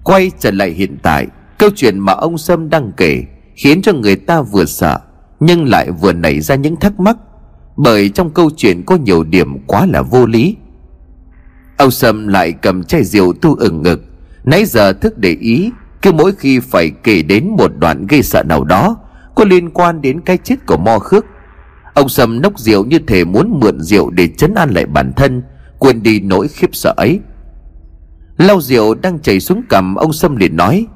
[0.04, 1.28] Quay trở lại hiện tại.
[1.58, 3.24] Câu chuyện mà ông Sâm đang kể
[3.56, 5.00] Khiến cho người ta vừa sợ,
[5.40, 7.18] Nhưng lại vừa nảy ra những thắc mắc,
[7.78, 10.56] Bởi trong câu chuyện có nhiều điểm quá là vô lý.
[11.78, 14.02] Ông Sâm lại cầm chai rượu tu ửng ngực,
[14.44, 18.44] Nãy giờ thức để ý, Cứ mỗi khi phải kể đến một đoạn gây sợ
[18.44, 18.98] nào đó,
[19.36, 21.26] Có liên quan đến cái chết của Mo Khước.
[21.94, 25.42] Ông Sâm nốc rượu như thể muốn mượn rượu để chấn an lại bản thân,
[25.80, 27.20] Quên đi nỗi khiếp sợ ấy.
[28.40, 30.88] Lau rượu đang chảy xuống cằm Ông Sâm liền nói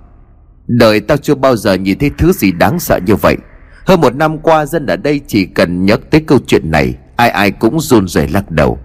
[0.67, 3.37] Đời tao chưa bao giờ nhìn thấy thứ gì đáng sợ như vậy.
[3.85, 7.29] Hơn một năm qua dân ở đây chỉ cần nhắc tới câu chuyện này Ai
[7.29, 8.79] ai cũng run rẩy lắc đầu.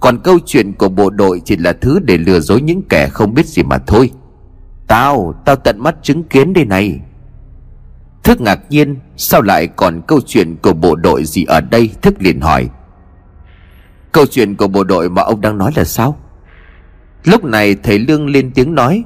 [0.00, 3.34] Còn câu chuyện của bộ đội chỉ là thứ để lừa dối những kẻ không
[3.34, 4.10] biết gì mà thôi.
[4.86, 7.00] Tao, tao tận mắt chứng kiến đây này.
[8.22, 11.90] Thức ngạc nhiên Sao lại còn câu chuyện của bộ đội gì ở đây?
[12.02, 12.68] Thức liền hỏi.
[14.12, 16.16] Câu chuyện của bộ đội mà ông đang nói là sao?
[17.24, 19.04] Lúc này thầy Lương lên tiếng nói,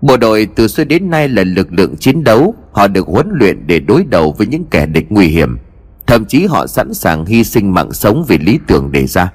[0.00, 3.66] Bộ đội từ xưa đến nay là lực lượng chiến đấu, Họ được huấn luyện
[3.66, 5.58] để đối đầu với những kẻ địch nguy hiểm.
[6.06, 9.32] Thậm chí họ sẵn sàng hy sinh mạng sống vì lý tưởng đề ra.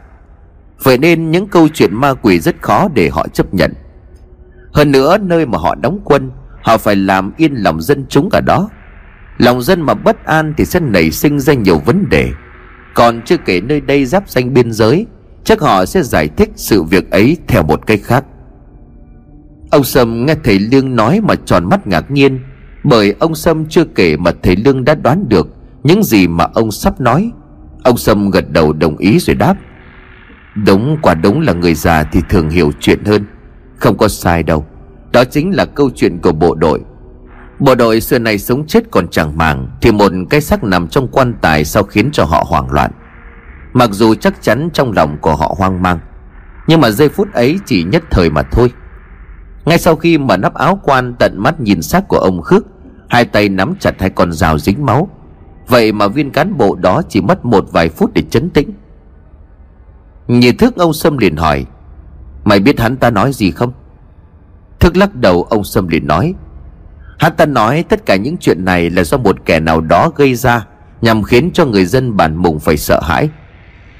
[0.83, 3.73] Vậy nên những câu chuyện ma quỷ rất khó để họ chấp nhận.
[4.73, 6.31] Hơn nữa, nơi mà họ đóng quân,
[6.63, 8.69] Họ phải làm yên lòng dân chúng ở đó.
[9.37, 12.31] Lòng dân mà bất an thì sẽ nảy sinh ra nhiều vấn đề.
[12.93, 15.05] Còn chưa kể nơi đây giáp danh biên giới
[15.43, 18.25] Chắc họ sẽ giải thích sự việc ấy theo một cách khác.
[19.71, 22.39] Ông Sâm nghe thầy Lương nói mà tròn mắt ngạc nhiên,
[22.83, 25.47] Bởi ông Sâm chưa kể mà thầy Lương đã đoán được
[25.83, 27.31] Những gì mà ông sắp nói.
[27.83, 29.55] Ông Sâm gật đầu đồng ý rồi đáp,
[30.65, 33.25] Đúng, quả đúng là người già thì thường hiểu chuyện hơn.
[33.77, 34.65] Không có sai đâu,
[35.11, 36.79] Đó chính là câu chuyện của bộ đội.
[37.59, 41.07] Bộ đội xưa này sống chết còn chẳng màng, Thì một cái xác nằm trong
[41.07, 42.91] quan tài Sao khiến cho họ hoảng loạn.
[43.73, 45.99] Mặc dù chắc chắn trong lòng của họ hoang mang,
[46.67, 48.71] Nhưng mà giây phút ấy chỉ nhất thời mà thôi.
[49.65, 52.65] Ngay sau khi mở nắp áo quan tận mắt nhìn xác của ông khước,
[53.09, 55.09] hai tay nắm chặt hai con dao dính máu,
[55.67, 58.69] vậy mà viên cán bộ đó chỉ mất một vài phút để chấn tĩnh.
[60.27, 61.65] Nhìn thước ông sâm liền hỏi,
[62.43, 63.71] mày biết hắn ta nói gì không?
[64.79, 66.33] Thức lắc đầu, ông sâm liền nói,
[67.19, 70.35] hắn ta nói tất cả những chuyện này là do một kẻ nào đó gây
[70.35, 70.67] ra,
[71.01, 73.29] nhằm khiến cho người dân bản mùng phải sợ hãi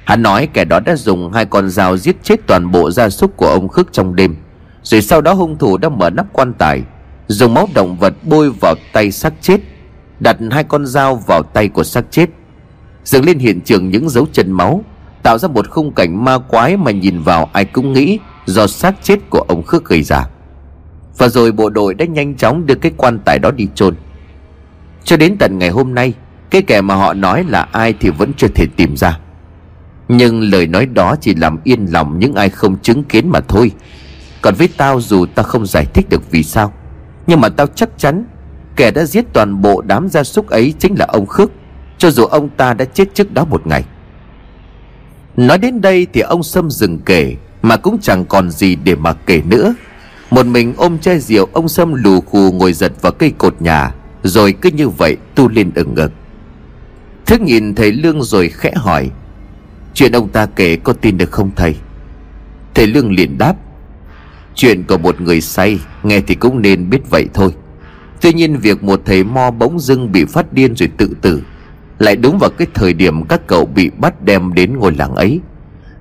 [0.03, 3.37] hắn nói kẻ đó đã dùng hai con dao giết chết toàn bộ gia súc
[3.37, 4.35] của ông khước trong đêm.
[4.83, 6.81] Rồi sau đó hung thủ đã mở nắp quan tài,
[7.27, 9.57] Dùng máu động vật bôi vào tay xác chết,
[10.19, 12.29] Đặt hai con dao vào tay của xác chết.
[13.03, 14.83] Dựng lên hiện trường những dấu chân máu,
[15.23, 18.95] Tạo ra một khung cảnh ma quái mà nhìn vào ai cũng nghĩ Do xác
[19.03, 20.27] chết của ông Khước gây ra.
[21.17, 23.95] Và rồi bộ đội đã nhanh chóng đưa cái quan tài đó đi chôn.
[25.03, 26.13] Cho đến tận ngày hôm nay,
[26.49, 29.19] Cái kẻ mà họ nói là ai thì vẫn chưa thể tìm ra.
[30.07, 33.71] Nhưng lời nói đó chỉ làm yên lòng những ai không chứng kiến mà thôi.
[34.41, 36.73] Còn với tao dù tao không giải thích được vì sao,
[37.27, 38.25] Nhưng mà tao chắc chắn
[38.75, 41.51] Kẻ đã giết toàn bộ đám gia súc ấy chính là ông Khước,
[41.97, 43.83] Cho dù ông ta đã chết trước đó một ngày.
[45.37, 49.13] Nói đến đây thì ông Sâm dừng kể, Mà cũng chẳng còn gì để mà
[49.13, 49.75] kể nữa.
[50.31, 53.95] Một mình ôm chai rượu, Ông Sâm lù khù ngồi giật vào cây cột nhà,
[54.23, 56.11] Rồi cứ như vậy tu lên ừng ngực.
[57.25, 59.09] Thức nhìn thấy Lương rồi khẽ hỏi
[59.93, 61.75] Chuyện ông ta kể có tin được không thầy?
[62.73, 63.55] Thầy Lương liền đáp,
[64.55, 67.53] Chuyện của một người say, Nghe thì cũng nên biết vậy thôi.
[68.21, 71.43] Tuy nhiên việc một thầy mo bỗng dưng bị phát điên rồi tự tử,
[71.99, 75.39] Lại đúng vào cái thời điểm các cậu bị bắt đem đến ngôi làng ấy.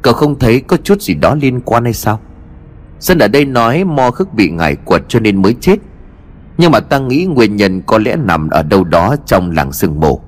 [0.02, 2.20] Cậu không thấy có chút gì đó liên quan hay sao?
[3.00, 5.76] Dân ở đây nói mo khức bị ngải quật cho nên mới chết.
[6.58, 10.00] Nhưng mà ta nghĩ nguyên nhân có lẽ nằm ở đâu đó trong làng sương
[10.00, 10.20] mù.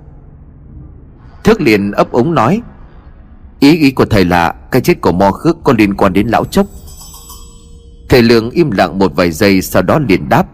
[1.44, 2.62] Thước liền ấp ống nói
[3.64, 6.44] Ý ý của thầy là cái chết của mo khước có liên quan đến lão
[6.44, 6.66] chốc.
[8.09, 10.46] Thầy Lương im lặng một vài giây sau đó liền đáp.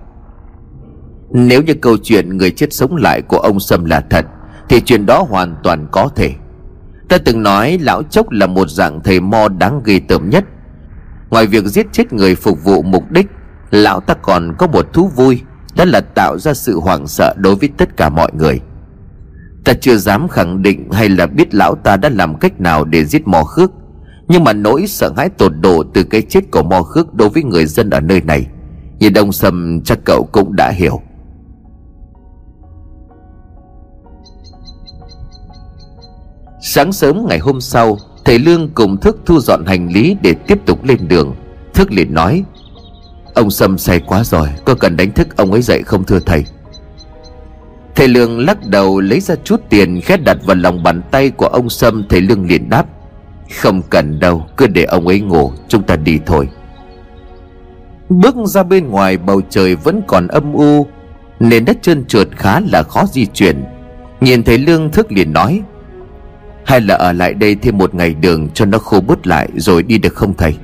[1.30, 4.26] Nếu như câu chuyện người chết sống lại của ông Sâm là thật,
[4.68, 6.32] Thì chuyện đó hoàn toàn có thể.
[7.08, 10.44] Ta từng nói lão chốc là một dạng thầy mo đáng ghê tởm nhất.
[11.30, 13.26] Ngoài việc giết chết người phục vụ mục đích,
[13.70, 15.40] Lão ta còn có một thú vui,
[15.76, 18.60] Đó là tạo ra sự hoảng sợ đối với tất cả mọi người.
[19.64, 23.04] Ta chưa dám khẳng định hay là biết lão ta đã làm cách nào để
[23.04, 23.70] giết mò khước.
[24.28, 27.42] Nhưng mà nỗi sợ hãi tột độ từ cái chết của mò Khước đối với
[27.42, 28.46] người dân ở nơi này
[28.98, 31.00] Nhìn đông sầm chắc cậu cũng đã hiểu.
[36.62, 40.58] Sáng sớm ngày hôm sau, Thầy Lương cùng Thức thu dọn hành lý để tiếp
[40.66, 41.34] tục lên đường.
[41.74, 42.44] Thức liền nói,
[43.34, 46.44] Ông Sâm say quá rồi, Có cần đánh thức ông ấy dậy không thưa thầy?
[47.94, 51.46] Thầy Lương lắc đầu lấy ra chút tiền khét đặt vào lòng bàn tay của
[51.46, 52.04] ông Sâm.
[52.08, 52.86] Thầy Lương liền đáp,
[53.60, 56.48] không cần đâu, Cứ để ông ấy ngủ, Chúng ta đi thôi.
[58.08, 60.86] Bước ra bên ngoài, bầu trời vẫn còn âm u,
[61.40, 63.64] Nền đất trơn trượt khá là khó di chuyển.
[64.20, 65.62] Nhìn thấy Lương thức liền nói,
[66.64, 69.82] Hay là ở lại đây thêm một ngày đường cho nó khô bút lại rồi
[69.82, 70.56] đi được không thầy?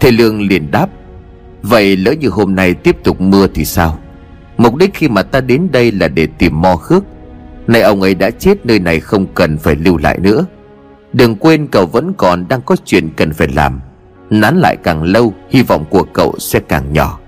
[0.00, 0.86] Thầy Lương liền đáp,
[1.62, 3.98] Vậy lỡ như hôm nay tiếp tục mưa thì sao?
[4.60, 7.04] Mục đích khi mà ta đến đây là để tìm mo khước.
[7.66, 10.46] Nay ông ấy đã chết, nơi này không cần phải lưu lại nữa.
[11.12, 13.80] Đừng quên cậu vẫn còn đang có chuyện cần phải làm.
[14.30, 17.18] Nán lại càng lâu, Hy vọng của cậu sẽ càng nhỏ.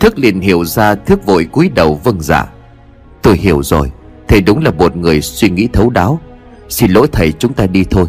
[0.00, 2.46] Thức liền hiểu ra Thức vội cúi đầu vâng dạ.
[3.22, 3.90] Tôi hiểu rồi,
[4.28, 6.20] Thầy đúng là một người suy nghĩ thấu đáo.
[6.68, 8.06] Xin lỗi thầy, chúng ta đi thôi.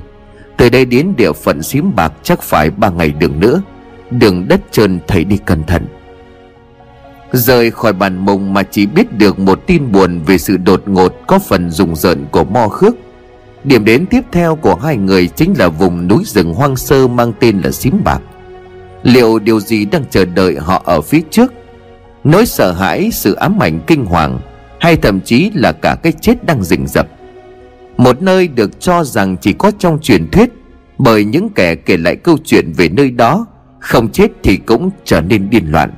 [0.57, 3.61] Từ đây đến địa phận xím bạc chắc phải ba ngày đường nữa.
[4.11, 5.85] Đường đất trơn thầy đi cẩn thận.
[7.33, 11.13] Rời khỏi bàn mông mà chỉ biết được một tin buồn về sự đột ngột
[11.27, 12.95] có phần rùng rợn của Mo Khước.
[13.63, 17.33] Điểm đến tiếp theo của hai người chính là vùng núi rừng hoang sơ mang
[17.39, 18.21] tên là Xím Bạc.
[19.03, 21.53] Liệu điều gì đang chờ đợi họ ở phía trước?
[22.23, 24.39] Nỗi sợ hãi, sự ám ảnh kinh hoàng
[24.79, 27.07] Hay thậm chí là cả cái chết đang rình rập?
[27.97, 30.49] Một nơi được cho rằng chỉ có trong truyền thuyết
[30.97, 33.45] Bởi những kẻ kể lại câu chuyện về nơi đó
[33.79, 35.91] Không chết thì cũng trở nên điên loạn.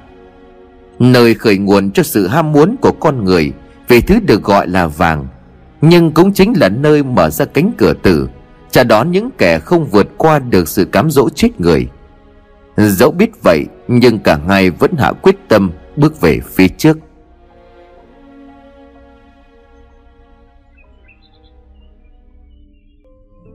[0.99, 3.51] Nơi khởi nguồn cho sự ham muốn của con người
[3.87, 5.27] Về thứ được gọi là vàng.
[5.81, 8.29] Nhưng cũng chính là nơi mở ra cánh cửa tử
[8.71, 11.87] Chào đón những kẻ không vượt qua được sự cám dỗ chết người.
[12.77, 16.97] Dẫu biết vậy, Nhưng cả hai vẫn hạ quyết tâm Bước về phía trước.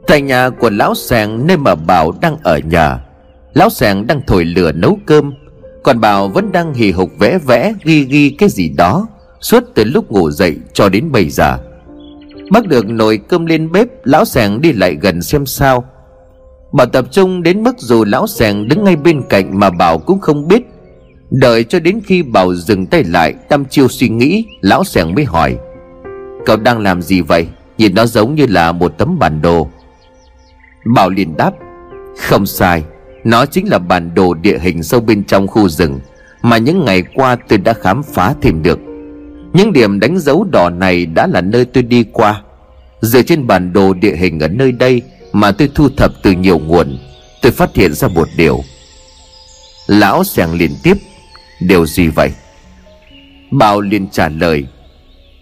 [0.07, 2.99] Tại nhà của lão sàng, nơi mà Bảo đang ở nhà,
[3.55, 5.33] Lão sàng đang thổi lửa nấu cơm
[5.83, 9.07] còn Bảo vẫn đang hì hục vẽ vẽ, Ghi ghi cái gì đó,
[9.41, 11.59] Suốt từ lúc ngủ dậy cho đến bây giờ.
[12.51, 15.85] Bắt được nồi cơm lên bếp, Lão sàng đi lại gần xem sao.
[16.73, 20.21] Bảo tập trung đến mức dù lão sàng đứng ngay bên cạnh Mà Bảo cũng
[20.21, 20.63] không biết.
[21.31, 25.25] Đợi cho đến khi Bảo dừng tay lại tâm chiêu suy nghĩ, Lão sàng mới
[25.25, 25.59] hỏi.
[26.47, 27.47] Cậu đang làm gì vậy?
[27.79, 29.69] Nhìn nó giống như là một tấm bản đồ.
[30.95, 31.53] Bảo liền đáp.
[32.17, 32.85] Không sai
[33.25, 36.01] nó chính là bản đồ địa hình sâu bên trong khu rừng,
[36.43, 38.79] Mà những ngày qua tôi đã khám phá thêm được.
[39.53, 42.43] Những điểm đánh dấu đỏ này đã là nơi tôi đi qua.
[43.01, 45.03] Dựa trên bản đồ địa hình ở nơi đây
[45.33, 46.99] Mà tôi thu thập từ nhiều nguồn,
[47.43, 48.61] Tôi phát hiện ra một điều.
[49.87, 50.97] Lão sàng liên tiếp,
[51.61, 52.31] Điều gì vậy?
[53.51, 54.67] Bảo liền trả lời,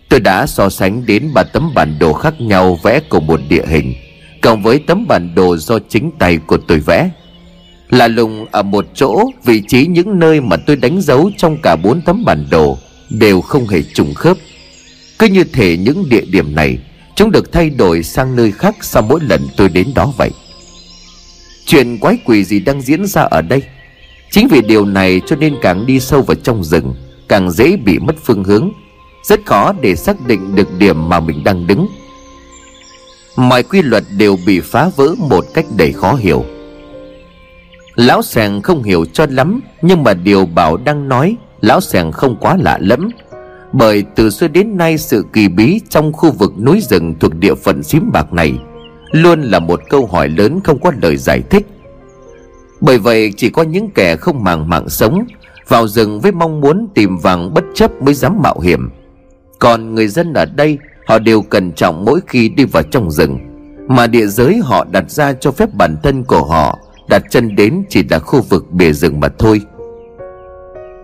[0.09, 3.67] Tôi đã so sánh đến ba tấm bản đồ khác nhau vẽ cùng một địa
[3.67, 3.95] hình,
[4.43, 7.11] Cộng với tấm bản đồ do chính tay của tôi vẽ
[7.91, 11.77] là lùng ở một chỗ, vị trí những nơi mà tôi đánh dấu trong cả
[11.77, 12.79] bốn tấm bản đồ
[13.11, 14.37] đều không hề trùng khớp.
[15.19, 16.79] Cứ như thể những địa điểm này
[17.15, 20.31] chúng được thay đổi sang nơi khác sau mỗi lần tôi đến đó vậy.
[21.67, 23.63] Chuyện quái quỷ gì đang diễn ra ở đây?
[24.31, 26.95] Chính vì điều này cho nên càng đi sâu vào trong rừng,
[27.29, 28.71] càng dễ bị mất phương hướng.
[29.25, 31.89] Rất khó để xác định được điểm mà mình đang đứng.
[33.37, 36.45] Mọi quy luật đều bị phá vỡ một cách đầy khó hiểu.
[37.99, 42.37] Lão sàng không hiểu cho lắm, Nhưng mà điều Bảo đang nói, Lão sàng không
[42.41, 43.09] quá lạ lẫm.
[43.73, 47.55] Bởi từ xưa đến nay, sự kỳ bí Trong khu vực núi rừng thuộc địa
[47.55, 48.59] phận xím bạc này
[49.13, 51.67] Luôn là một câu hỏi lớn không có lời giải thích.
[52.81, 55.25] Bởi vậy, chỉ có những kẻ không màng mạng sống
[55.69, 58.91] Vào rừng với mong muốn tìm vàng bất chấp mới dám mạo hiểm.
[59.59, 63.39] Còn người dân ở đây, Họ đều cẩn trọng mỗi khi đi vào trong rừng,
[63.89, 67.83] Mà địa giới họ đặt ra cho phép bản thân của họ đặt chân đến
[67.89, 69.61] chỉ là khu vực bìa rừng mà thôi.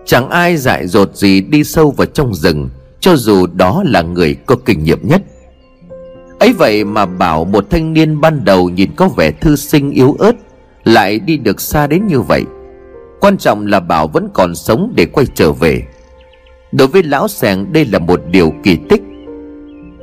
[0.05, 4.35] Chẳng ai dại dột gì đi sâu vào trong rừng, cho dù đó là người
[4.45, 5.21] có kinh nghiệm nhất.
[6.39, 10.15] Ấy vậy mà bảo một thanh niên ban đầu nhìn có vẻ thư sinh yếu
[10.19, 10.35] ớt,
[10.83, 12.43] lại đi được xa đến như vậy.
[13.19, 15.83] Quan trọng là bảo vẫn còn sống để quay trở về.
[16.71, 19.01] Đối với lão sèng đây là một điều kỳ tích.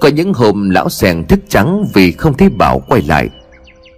[0.01, 3.29] Có những hôm lão sèng thức trắng vì không thấy bảo quay lại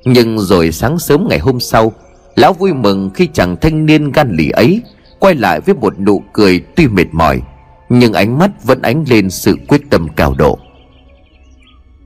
[0.04, 1.92] nhưng rồi sáng sớm ngày hôm sau,
[2.36, 4.82] Lão vui mừng khi chàng thanh niên gan lì ấy
[5.18, 7.42] Quay lại với một nụ cười tuy mệt mỏi,
[7.88, 10.58] Nhưng ánh mắt vẫn ánh lên sự quyết tâm cao độ.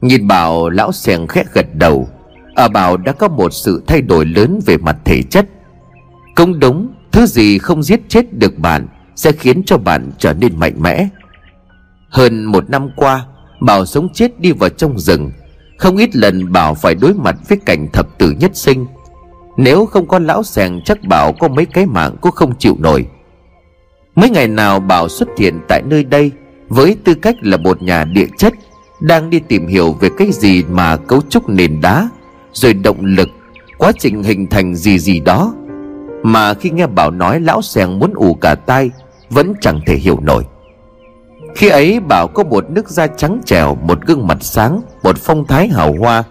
[0.00, 2.08] Nhìn Bảo lão sèn khẽ gật đầu
[2.54, 5.46] Ở Bảo đã có một sự thay đổi lớn về mặt thể chất.
[6.34, 8.86] Công đúng, Thứ gì không giết chết được bạn
[9.16, 11.08] Sẽ khiến cho bạn trở nên mạnh mẽ.
[12.10, 13.26] Hơn một năm qua,
[13.60, 15.30] Bảo sống chết đi vào trong rừng
[15.78, 18.86] không ít lần Bảo phải đối mặt với cảnh thập tử nhất sinh.
[19.56, 23.06] Nếu không có lão sèn chắc Bảo có mấy cái mạng cũng không chịu nổi.
[24.14, 26.30] Mấy ngày nào Bảo xuất hiện tại nơi đây
[26.68, 28.54] Với tư cách là một nhà địa chất,
[29.00, 32.08] Đang đi tìm hiểu về cái gì mà cấu trúc nền đá,
[32.52, 33.28] Rồi động lực,
[33.78, 35.54] Quá trình hình thành gì gì đó.
[36.22, 38.90] Mà khi nghe Bảo nói lão sèn muốn ù cả tai,
[39.30, 40.44] Vẫn chẳng thể hiểu nổi.
[41.58, 45.46] Khi ấy Bảo có một nước da trắng trẻo, Một gương mặt sáng, Một phong
[45.46, 46.24] thái hào hoa.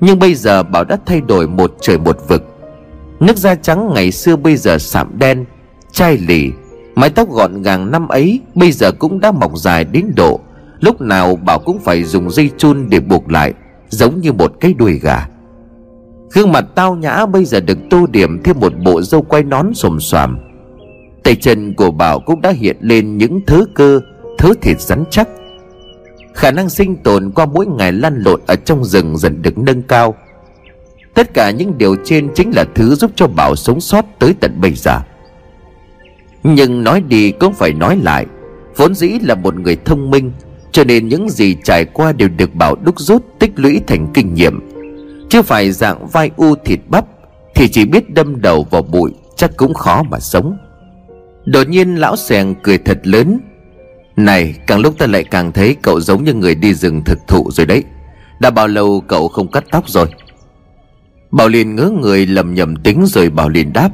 [0.00, 2.42] Nhưng bây giờ Bảo đã thay đổi một trời một vực.
[3.20, 5.44] Nước da trắng ngày xưa bây giờ sạm đen,
[5.92, 6.52] Chai lì,
[6.94, 10.40] Mái tóc gọn gàng năm ấy Bây giờ cũng đã mọc dài đến độ.
[10.80, 13.52] Lúc nào Bảo cũng phải dùng dây chun để buộc lại,
[13.88, 15.28] Giống như một cái đuôi gà.
[16.32, 19.74] Gương mặt tao nhã bây giờ được tô điểm thêm một bộ râu quay nón
[19.74, 20.38] xồm xoàm.
[21.24, 24.00] Tay chân của Bảo cũng đã hiện lên những thứ cơ
[24.42, 25.28] Thứ thịt rắn chắc.
[26.34, 29.82] Khả năng sinh tồn qua mỗi ngày lăn lộn ở trong rừng dần được nâng
[29.82, 30.14] cao.
[31.14, 34.60] Tất cả những điều trên chính là thứ giúp cho Bảo sống sót tới tận
[34.60, 35.00] bây giờ.
[36.42, 38.26] Nhưng nói đi cũng phải nói lại,
[38.76, 40.32] Vốn dĩ là một người thông minh,
[40.72, 44.34] Cho nên những gì trải qua đều được Bảo đúc rút, tích lũy thành kinh
[44.34, 44.60] nghiệm.
[45.28, 47.04] Chứ phải dạng vai u thịt bắp,
[47.54, 50.56] Thì chỉ biết đâm đầu vào bụi, Chắc cũng khó mà sống.
[51.44, 53.40] Đột nhiên lão sèng cười thật lớn
[54.16, 57.50] này, càng lúc ta lại càng thấy cậu giống như người đi rừng thực thụ
[57.50, 57.84] rồi đấy.
[58.40, 60.06] Đã bao lâu cậu không cắt tóc rồi?
[61.30, 63.90] Bảo liền ngớ người lầm nhầm tính rồi Bảo liền đáp.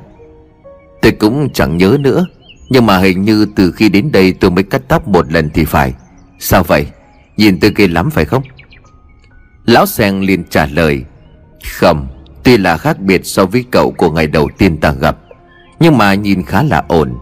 [1.03, 2.27] Tôi cũng chẳng nhớ nữa,
[2.69, 5.65] Nhưng mà hình như từ khi đến đây tôi mới cắt tóc một lần thì
[5.65, 5.93] phải.
[6.39, 6.87] Sao vậy?
[7.37, 8.43] Nhìn tôi ghê lắm phải không?
[9.67, 11.05] Lão sen liền trả lời.
[11.79, 12.09] Không,
[12.49, 15.17] Tuy là khác biệt so với cậu của ngày đầu tiên ta gặp,
[15.81, 17.15] Nhưng mà nhìn khá là ổn.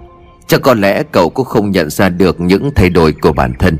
[0.46, 3.78] Chắc có lẽ cậu cũng không nhận ra được những thay đổi của bản thân.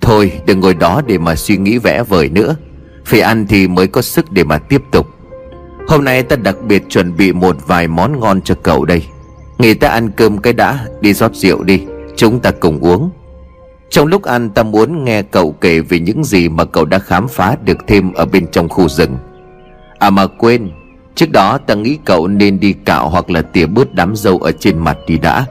[0.00, 2.56] Thôi, đừng ngồi đó để mà suy nghĩ vẽ vời nữa.
[3.04, 5.06] Phải ăn thì mới có sức để mà tiếp tục.
[5.88, 9.02] Hôm nay ta đặc biệt chuẩn bị một vài món ngon cho cậu đây.
[9.58, 11.82] Nghỉ ta ăn cơm cái đã, Đi rót rượu đi.
[12.16, 13.10] Chúng ta cùng uống.
[13.90, 17.28] Trong lúc ăn, ta muốn nghe cậu kể về những gì mà cậu đã khám
[17.28, 19.18] phá được thêm ở bên trong khu rừng.
[19.98, 20.70] À mà quên,
[21.16, 24.52] Trước đó ta nghĩ cậu nên đi cạo hoặc là tỉa bớt đám dâu ở
[24.52, 25.46] trên mặt đi đã.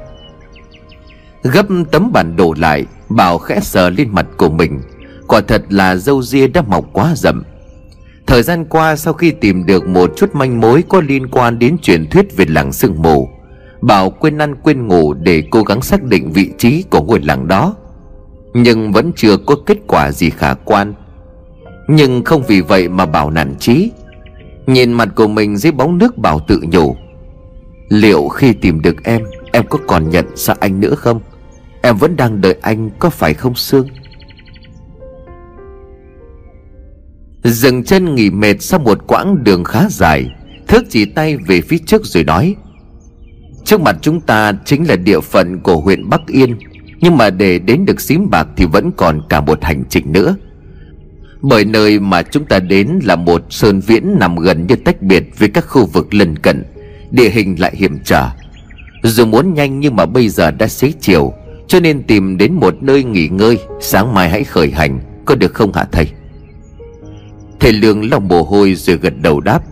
[1.54, 4.82] Gấp tấm bản đồ lại, Bảo khẽ sờ lên mặt của mình.
[5.28, 7.44] Quả thật là dâu ria đã mọc quá rậm.
[8.28, 11.78] Thời gian qua, sau khi tìm được một chút manh mối có liên quan đến
[11.78, 13.30] truyền thuyết về làng sương mù,
[13.82, 17.48] Bảo quên ăn quên ngủ để cố gắng xác định vị trí của ngôi làng
[17.48, 17.76] đó.
[18.54, 20.94] Nhưng vẫn chưa có kết quả gì khả quan.
[21.88, 23.92] Nhưng không vì vậy mà Bảo nản trí
[24.68, 26.96] Nhìn mặt của mình dưới bóng nước Bảo tự nhủ,
[27.90, 29.22] Liệu khi tìm được em
[29.52, 31.20] Em có còn nhận ra anh nữa không?
[31.86, 33.88] Em vẫn đang đợi anh, có phải không Sương?
[37.44, 40.30] Dừng chân nghỉ mệt sau một quãng đường khá dài,
[40.68, 42.56] Thước chỉ tay về phía trước rồi nói,
[43.64, 46.58] Trước mặt chúng ta chính là địa phận của huyện Bắc Yên,
[47.00, 50.36] Nhưng mà để đến được xím bạc thì vẫn còn cả một hành trình nữa.
[51.42, 55.40] Bởi nơi mà chúng ta đến là một sơn viễn nằm gần như tách biệt
[55.40, 56.64] với các khu vực lân cận,
[57.12, 58.30] Địa hình lại hiểm trở.
[59.04, 61.34] Dù muốn nhanh nhưng mà bây giờ đã xế chiều
[61.68, 65.54] cho nên tìm đến một nơi nghỉ ngơi, Sáng mai hãy khởi hành, Có được
[65.54, 66.08] không hả thầy?
[67.60, 69.64] Thầy Lương lòng mồ hôi rồi gật đầu đáp.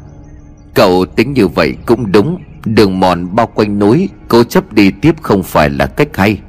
[0.73, 5.15] Cậu tính như vậy cũng đúng, Đường mòn bao quanh núi, Cố chấp đi tiếp
[5.21, 6.39] không phải là cách hay.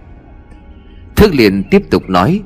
[1.17, 2.41] Thức liền tiếp tục nói,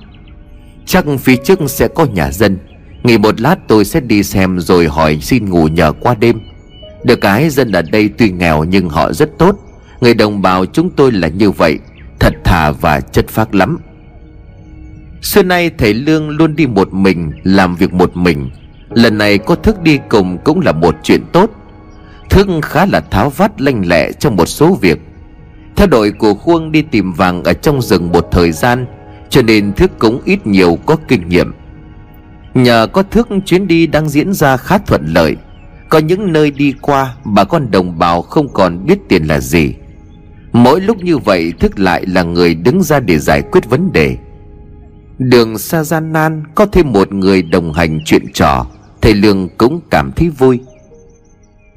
[0.87, 2.59] Chắc phía trước sẽ có nhà dân,
[3.03, 6.41] Nghỉ một lát tôi sẽ đi xem Rồi hỏi xin ngủ nhờ qua đêm.
[7.05, 9.57] Được cái dân ở đây tuy nghèo Nhưng họ rất tốt,
[10.01, 11.79] Người đồng bào chúng tôi là như vậy
[12.21, 13.79] Thật thà và chất phác lắm.
[15.23, 18.51] Xưa nay thầy Lương luôn đi một mình, Làm việc một mình.
[18.91, 21.51] Lần này có Thức đi cùng cũng là một chuyện tốt.
[22.31, 24.99] Thức khá là tháo vát lanh lẹ trong một số việc.
[25.77, 28.87] Theo đội của Khuông đi tìm vàng ở trong rừng một thời gian,
[29.31, 31.53] Cho nên Thức cũng ít nhiều có kinh nghiệm.
[32.55, 35.37] Nhờ có Thức, chuyến đi đang diễn ra khá thuận lợi.
[35.89, 39.75] Có những nơi đi qua, bà con đồng bào không còn biết tiền là gì.
[40.59, 44.17] Mỗi lúc như vậy Thức lại là người đứng ra để giải quyết vấn đề.
[45.19, 48.67] Đường xa gian nan có thêm một người đồng hành chuyện trò,
[49.01, 50.61] Thầy Lương cũng cảm thấy vui.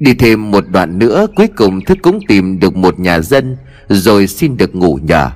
[0.00, 3.56] Đi thêm một đoạn nữa, Cuối cùng Thức cũng tìm được một nhà dân,
[3.88, 5.30] Rồi xin được ngủ nhờ.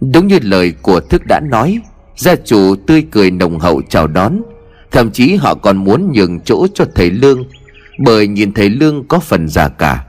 [0.00, 1.80] Đúng như lời của Thức đã nói,
[2.16, 4.42] Gia chủ tươi cười nồng hậu chào đón.
[4.90, 7.44] Thậm chí họ còn muốn nhường chỗ cho thầy Lương,
[7.98, 10.04] Bởi nhìn thầy Lương có phần già cả.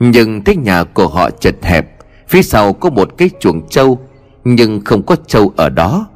[0.00, 1.90] Nhưng thấy nhà của họ chật hẹp.
[2.28, 3.98] Phía sau có một cái chuồng trâu,
[4.44, 6.06] Nhưng không có trâu ở đó.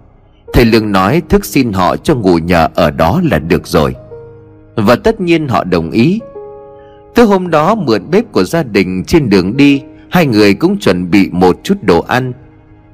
[0.52, 3.94] Thầy Lương nói thức xin họ cho ngủ nhờ ở đó là được rồi.
[4.76, 6.20] Và tất nhiên họ đồng ý.
[7.14, 11.10] Tới hôm đó, mượn bếp của gia đình trên đường đi, Hai người cũng chuẩn
[11.10, 12.32] bị một chút đồ ăn.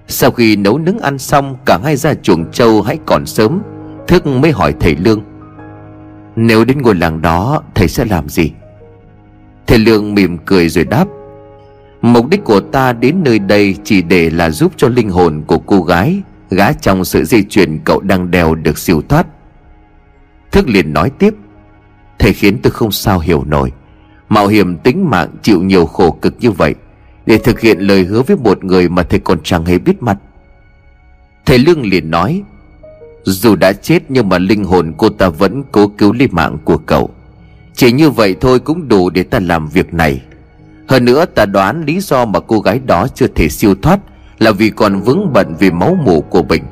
[0.09, 3.61] Sau khi nấu nướng ăn xong, Cả hai ra chuồng trâu hãy còn sớm,
[4.07, 5.23] Thức mới hỏi thầy Lương.
[6.37, 8.53] Nếu đến ngôi làng đó, Thầy sẽ làm gì?
[9.67, 11.09] Thầy Lương mỉm cười rồi đáp,
[12.03, 15.59] Mục đích của ta đến nơi đây Chỉ để là giúp cho linh hồn của
[15.59, 19.27] cô gái Gã trong sự di chuyển cậu đang đèo được siêu thoát.
[20.53, 21.35] Thức liền nói tiếp
[22.19, 23.73] Thầy khiến tôi không sao hiểu nổi.
[24.29, 26.75] Mạo hiểm tính mạng chịu nhiều khổ cực như vậy,
[27.27, 30.19] Để thực hiện lời hứa với một người mà thầy còn chẳng hề biết mặt.
[31.47, 32.43] Thầy Lương liền nói,
[33.23, 36.79] Dù đã chết nhưng mà linh hồn cô ta vẫn cố cứu lấy mạng của
[36.79, 37.11] cậu.
[37.75, 40.23] Chỉ như vậy thôi cũng đủ để ta làm việc này.
[40.89, 44.01] Hơn nữa ta đoán lý do mà cô gái đó chưa thể siêu thoát
[44.39, 46.63] Là vì còn vướng bận vì máu mủ của mình.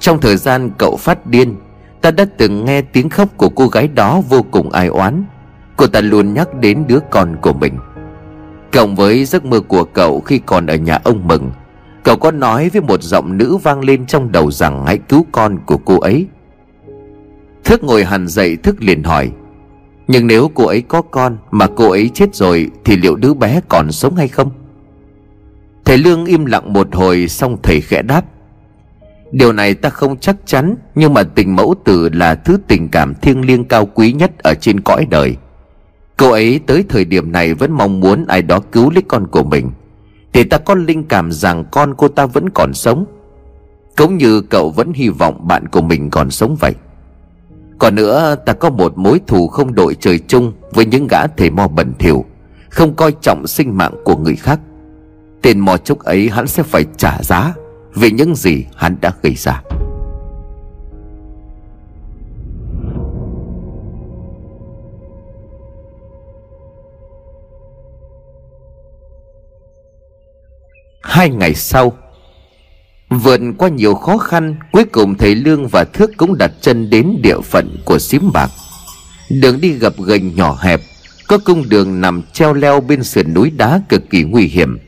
[0.00, 1.56] Trong thời gian cậu phát điên,
[2.00, 5.24] Ta đã từng nghe tiếng khóc của cô gái đó vô cùng ai oán.
[5.76, 7.78] Cô ta luôn nhắc đến đứa con của mình.
[8.72, 11.50] Cộng với giấc mơ của cậu khi còn ở nhà ông Mừng,
[12.04, 15.58] Cậu có nói với một giọng nữ vang lên trong đầu rằng hãy cứu con
[15.66, 16.26] của cô ấy.
[17.64, 19.30] Thức ngồi hẳn dậy Thức liền hỏi
[20.08, 23.60] nhưng nếu cô ấy có con mà cô ấy chết rồi Thì liệu đứa bé
[23.68, 24.50] còn sống hay không?
[25.84, 28.24] Thầy Lương im lặng một hồi, xong thầy khẽ đáp,
[29.32, 33.14] Điều này ta không chắc chắn, Nhưng mà tình mẫu tử là thứ tình cảm
[33.14, 35.36] thiêng liêng cao quý nhất ở trên cõi đời.
[36.16, 39.44] Cô ấy tới thời điểm này vẫn mong muốn ai đó cứu lấy con của
[39.44, 39.70] mình.
[40.32, 43.04] Thì ta có linh cảm rằng con cô ta vẫn còn sống.
[43.96, 46.74] Cũng như cậu vẫn hy vọng bạn của mình còn sống vậy.
[47.78, 51.50] Còn nữa, ta có một mối thù không đội trời chung Với những gã thể
[51.50, 52.24] mò bẩn thỉu,
[52.70, 54.60] Không coi trọng sinh mạng của người khác.
[55.42, 57.54] Tên mò chúc ấy hắn sẽ phải trả giá
[57.94, 59.62] Vì những gì hắn đã gây ra.
[71.02, 71.92] Hai ngày sau
[73.10, 77.16] Vượt qua nhiều khó khăn, Cuối cùng thầy Lương và Thước cũng đặt chân đến
[77.22, 78.50] địa phận của xím bạc.
[79.30, 80.80] Đường đi gập ghềnh nhỏ hẹp,
[81.28, 84.78] Có cung đường nằm treo leo bên sườn núi đá cực kỳ nguy hiểm.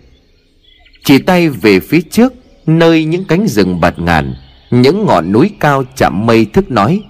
[1.05, 2.33] Chỉ tay về phía trước,
[2.67, 4.35] Nơi những cánh rừng bạt ngàn,
[4.71, 7.03] Những ngọn núi cao chạm mây thức nói,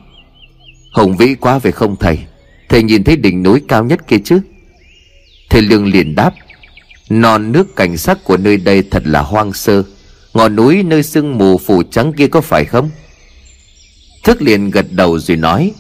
[0.93, 2.19] Hùng vĩ quá về không thầy?
[2.69, 4.41] Thầy nhìn thấy đỉnh núi cao nhất kia chứ?
[5.51, 6.35] Thầy Lương liền đáp,
[7.11, 9.83] Non, nước cảnh sắc của nơi đây thật là hoang sơ.
[10.35, 12.91] Ngọn núi nơi sương mù phủ trắng kia có phải không?
[14.25, 15.73] Thức liền gật đầu rồi nói,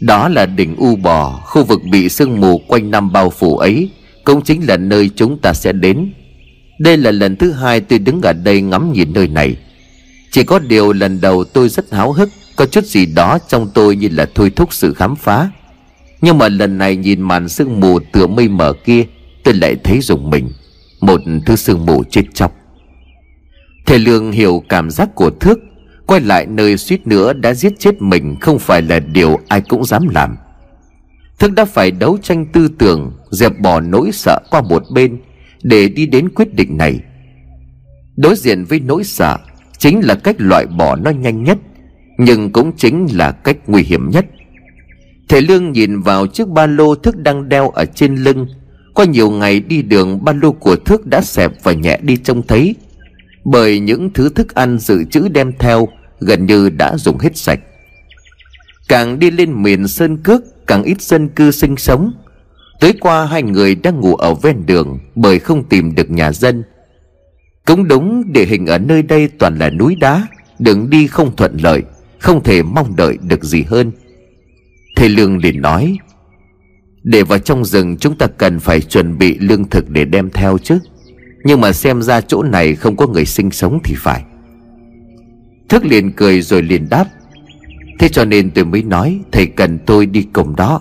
[0.00, 3.90] Đó là đỉnh U Bò, Khu vực bị sương mù quanh năm bao phủ ấy.
[4.24, 6.12] Cũng chính là nơi chúng ta sẽ đến.
[6.78, 9.56] Đây là lần thứ hai tôi đứng ở đây ngắm nhìn nơi này.
[10.30, 13.96] Chỉ có điều lần đầu tôi rất háo hức, Có chút gì đó trong tôi
[13.96, 15.50] như là thôi thúc sự khám phá.
[16.20, 19.04] Nhưng mà lần này nhìn màn sương mù tựa mây mờ kia,
[19.44, 20.50] tôi lại thấy dùng mình.
[21.00, 22.61] Một thứ sương mù chết chóc
[23.86, 25.58] thầy lương hiểu cảm giác của thước,
[26.06, 29.84] quay lại nơi suýt nữa đã giết chết mình không phải là điều ai cũng
[29.84, 30.36] dám làm.
[31.38, 35.18] Thức đã phải đấu tranh tư tưởng, dẹp bỏ nỗi sợ qua một bên
[35.62, 37.00] để đi đến quyết định này.
[38.16, 39.38] Đối diện với nỗi sợ
[39.78, 41.58] chính là cách loại bỏ nó nhanh nhất,
[42.18, 44.26] nhưng cũng chính là cách nguy hiểm nhất.
[45.28, 48.46] Thầy lương nhìn vào chiếc ba lô thức đang đeo ở trên lưng.
[48.94, 52.42] Qua nhiều ngày đi đường, ba lô của Thước đã xẹp và nhẹ đi trông
[52.46, 52.74] thấy.
[53.44, 55.88] Bởi những thứ thức ăn dự trữ đem theo
[56.20, 57.60] Gần như đã dùng hết sạch.
[58.88, 62.12] Càng đi lên miền Sơn Cước, Càng ít dân cư sinh sống.
[62.80, 66.64] Tới qua hai người đang ngủ ở ven đường Bởi không tìm được nhà dân.
[67.66, 70.26] Cũng đúng địa hình ở nơi đây toàn là núi đá,
[70.58, 71.82] Đường đi không thuận lợi,
[72.18, 73.92] Không thể mong đợi được gì hơn.
[74.96, 75.98] Thầy Lương liền nói,
[77.02, 80.58] để vào trong rừng chúng ta cần phải chuẩn bị lương thực để đem theo
[80.58, 80.78] chứ.
[81.44, 84.22] Nhưng mà xem ra chỗ này không có người sinh sống thì phải.
[85.68, 87.04] Thức liền cười rồi liền đáp.
[87.98, 90.80] Thế cho nên tôi mới nói, Thầy cần tôi đi cùng đó.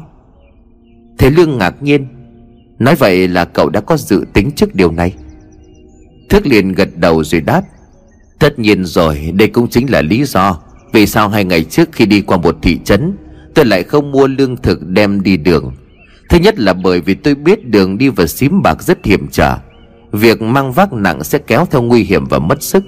[1.18, 2.08] Thầy Lương ngạc nhiên.
[2.80, 5.14] Nói vậy là cậu đã có dự tính trước điều này.
[6.30, 7.62] Thức liền gật đầu rồi đáp.
[8.40, 10.60] Tất nhiên rồi, Đây cũng chính là lý do
[10.94, 13.14] Vì sao hai ngày trước khi đi qua một thị trấn,
[13.56, 15.74] Tôi lại không mua lương thực đem đi đường.
[16.30, 19.58] Thứ nhất là bởi vì tôi biết đường đi vào xím bạc rất hiểm trở.
[20.12, 22.84] Việc mang vác nặng sẽ kéo theo nguy hiểm và mất sức.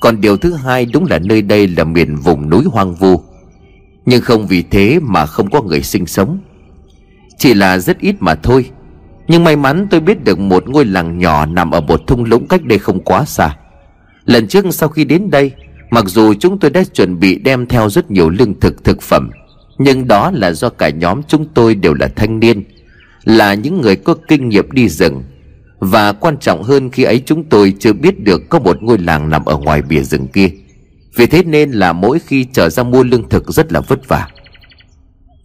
[0.00, 3.20] Còn điều thứ hai đúng là nơi đây là miền vùng núi hoang vu.
[4.06, 6.38] Nhưng không vì thế mà không có người sinh sống.
[7.38, 8.70] Chỉ là rất ít mà thôi.
[9.28, 12.48] Nhưng may mắn tôi biết được một ngôi làng nhỏ nằm ở một thung lũng
[12.48, 13.56] cách đây không quá xa.
[14.24, 15.52] Lần trước sau khi đến đây,
[15.92, 19.30] Mặc dù chúng tôi đã chuẩn bị đem theo rất nhiều lương thực thực phẩm,
[19.78, 22.64] nhưng đó là do cả nhóm chúng tôi đều là thanh niên,
[23.24, 25.22] Là những người có kinh nghiệm đi rừng.
[25.84, 29.30] Và quan trọng hơn khi ấy chúng tôi chưa biết được có một ngôi làng
[29.30, 30.50] nằm ở ngoài bìa rừng kia.
[31.16, 34.28] Vì thế nên là mỗi khi trở ra mua lương thực rất là vất vả.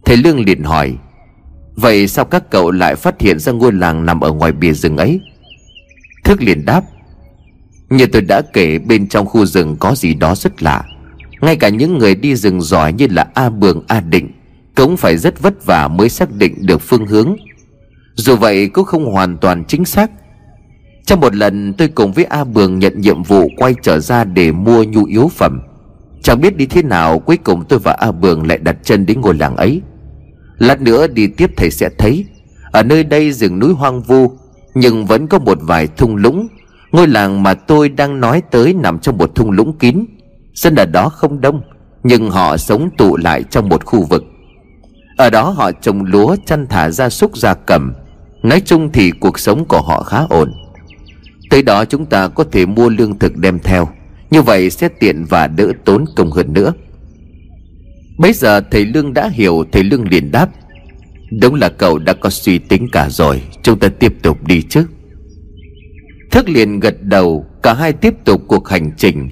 [0.04, 0.94] Thầy Lương liền hỏi,
[1.74, 4.96] Vậy sao các cậu lại phát hiện ra ngôi làng nằm ở ngoài bìa rừng
[4.96, 5.20] ấy?
[6.24, 6.84] Thức liền đáp,
[7.90, 10.84] Như tôi đã kể, bên trong khu rừng có gì đó rất lạ.
[11.40, 14.30] Ngay cả những người đi rừng giỏi như là A Bường, A Định
[14.74, 17.36] Cũng phải rất vất vả mới xác định được phương hướng.
[18.14, 20.10] Dù vậy cũng không hoàn toàn chính xác.
[21.08, 24.52] Trong một lần, tôi cùng với A Bường nhận nhiệm vụ quay trở ra để
[24.52, 25.60] mua nhu yếu phẩm.
[26.22, 29.20] Chẳng biết đi thế nào, cuối cùng tôi và A Bường lại đặt chân đến
[29.20, 29.82] ngôi làng ấy.
[30.58, 32.24] Lát nữa đi tiếp thầy sẽ thấy.
[32.72, 34.32] Ở nơi đây rừng núi hoang vu,
[34.74, 36.48] Nhưng vẫn có một vài thung lũng.
[36.92, 40.04] Ngôi làng mà tôi đang nói tới nằm trong một thung lũng kín.
[40.54, 41.62] Dân ở đó không đông,
[42.02, 44.24] Nhưng họ sống tụ lại trong một khu vực.
[45.16, 47.92] Ở đó họ trồng lúa, chăn thả gia súc, gia cầm.
[48.42, 50.52] Nói chung thì cuộc sống của họ khá ổn.
[51.50, 53.88] Tới đó chúng ta có thể mua lương thực đem theo.
[54.30, 56.72] Như vậy sẽ tiện và đỡ tốn công hơn nữa.
[58.18, 60.48] Bây giờ thầy Lương đã hiểu, Thầy Lương liền đáp.
[61.40, 64.86] Đúng là cậu đã có suy tính cả rồi, Chúng ta tiếp tục đi chứ.
[66.30, 69.28] Thức liền gật đầu, Cả hai tiếp tục cuộc hành trình.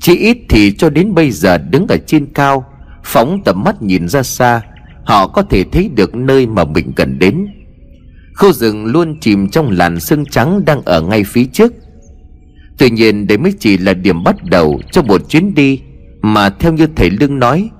[0.00, 2.64] Chỉ ít thì cho đến bây giờ đứng ở trên cao,
[3.04, 4.60] Phóng tầm mắt nhìn ra xa,
[5.04, 7.46] Họ có thể thấy được nơi mà mình cần đến.
[8.34, 11.72] Khu rừng luôn chìm trong làn sương trắng đang ở ngay phía trước.
[12.78, 15.80] Tuy nhiên, đây mới chỉ là điểm bắt đầu cho một chuyến đi
[16.22, 17.70] Mà theo như thầy Lương nói,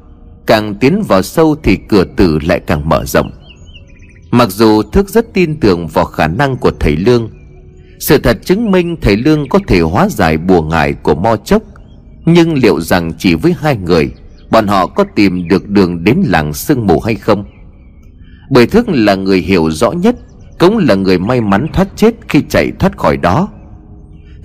[0.46, 3.30] Càng tiến vào sâu thì cửa tử lại càng mở rộng.
[4.30, 7.30] Mặc dù Thức rất tin tưởng vào khả năng của thầy Lương,
[7.98, 11.62] Sự thật chứng minh thầy Lương có thể hóa giải bùa ngải của Mo Chốc.
[12.24, 14.10] Nhưng liệu rằng chỉ với hai người,
[14.50, 17.44] Bọn họ có tìm được đường đến làng sương mù hay không?
[18.50, 20.16] Bởi Thức là người hiểu rõ nhất
[20.64, 23.48] cũng là người may mắn thoát chết khi chạy thoát khỏi đó.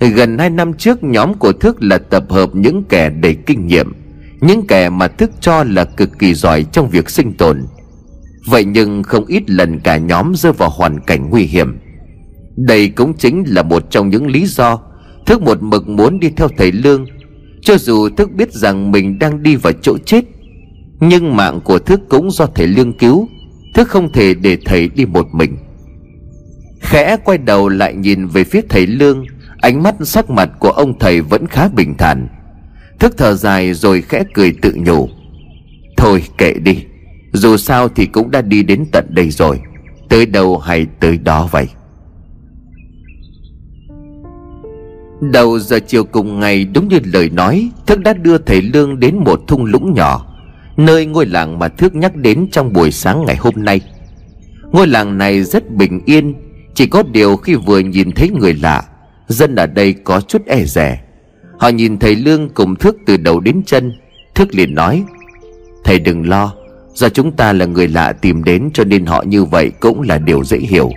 [0.00, 3.92] Gần hai năm trước, nhóm của Thức là tập hợp những kẻ đầy kinh nghiệm,
[4.40, 7.62] những kẻ mà thức cho là cực kỳ giỏi trong việc sinh tồn.
[8.46, 11.78] Vậy nhưng không ít lần cả nhóm rơi vào hoàn cảnh nguy hiểm.
[12.56, 14.80] Đây cũng chính là một trong những lý do
[15.26, 17.06] thức một mực muốn đi theo thầy lương.
[17.62, 20.24] Cho dù thức biết rằng mình đang đi vào chỗ chết,
[21.00, 23.28] nhưng mạng của thức cũng do thầy lương cứu.
[23.74, 25.56] Thức không thể để thầy đi một mình
[26.80, 29.24] khẽ quay đầu lại nhìn về phía thầy lương,
[29.60, 32.28] ánh mắt sắc mặt của ông thầy vẫn khá bình thản.
[32.98, 35.08] Thức thở dài rồi khẽ cười tự nhủ.
[35.96, 36.84] Thôi kệ đi,
[37.32, 39.60] Dù sao thì cũng đã đi đến tận đây rồi.
[40.08, 41.68] Tới đâu hay tới đó vậy?
[45.20, 49.16] Đầu giờ chiều cùng ngày, đúng như lời nói, Thức đã đưa thầy Lương đến
[49.16, 50.26] một thung lũng nhỏ,
[50.76, 53.80] Nơi ngôi làng mà Thức nhắc đến trong buổi sáng ngày hôm nay.
[54.72, 56.34] Ngôi làng này rất bình yên
[56.80, 58.82] chỉ có điều khi vừa nhìn thấy người lạ,
[59.28, 61.00] Dân ở đây có chút e rẻ
[61.58, 63.92] Họ nhìn thầy Lương cùng Thước từ đầu đến chân,
[64.34, 65.04] Thước liền nói,
[65.84, 66.54] Thầy đừng lo,
[66.94, 70.18] Do chúng ta là người lạ tìm đến cho nên họ như vậy cũng là
[70.18, 70.90] điều dễ hiểu.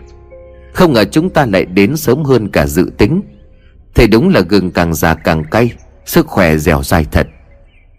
[0.74, 3.22] Không ngờ chúng ta lại đến sớm hơn cả dự tính.
[3.96, 5.72] Thầy đúng là gừng càng già càng cay,
[6.06, 7.28] Sức khỏe dẻo dai thật.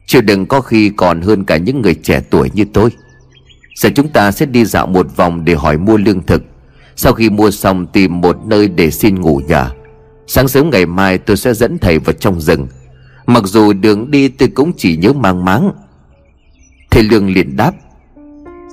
[0.06, 2.90] Chưa đừng có khi còn hơn cả những người trẻ tuổi như tôi.
[3.76, 6.42] Giờ chúng ta sẽ đi dạo một vòng để hỏi mua lương thực.
[6.96, 9.66] Sau khi mua xong tìm một nơi để xin ngủ nhờ
[10.26, 12.66] Sáng sớm ngày mai tôi sẽ dẫn thầy vào trong rừng.
[13.26, 15.70] Mặc dù đường đi tôi cũng chỉ nhớ mang máng.
[16.90, 17.72] Thầy Lương liền đáp,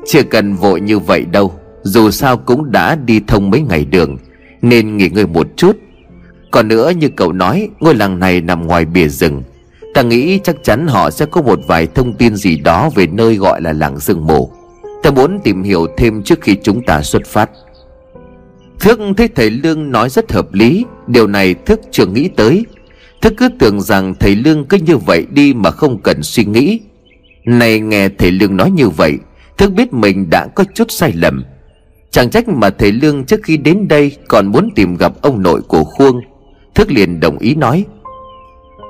[0.07, 1.53] Chưa cần vội như vậy đâu,
[1.84, 4.17] Dù sao cũng đã đi thông mấy ngày đường,
[4.61, 5.78] Nên nghỉ ngơi một chút.
[6.51, 9.43] Còn nữa như cậu nói, Ngôi làng này nằm ngoài bìa rừng.
[9.93, 13.36] Ta nghĩ chắc chắn họ sẽ có một vài thông tin gì đó Về nơi
[13.36, 14.51] gọi là làng rừng mù
[15.03, 17.49] Ta muốn tìm hiểu thêm trước khi chúng ta xuất phát.
[18.82, 22.65] Thức thấy thầy Lương nói rất hợp lý, Điều này Thức chưa nghĩ tới.
[23.21, 26.79] Thức cứ tưởng rằng thầy Lương cứ như vậy đi mà không cần suy nghĩ.
[27.45, 29.17] Này nghe thầy Lương nói như vậy
[29.57, 31.43] Thức biết mình đã có chút sai lầm.
[32.11, 35.61] Chẳng trách mà thầy Lương trước khi đến đây Còn muốn tìm gặp ông nội
[35.61, 36.21] của Khuông.
[36.75, 37.86] Thức liền đồng ý nói,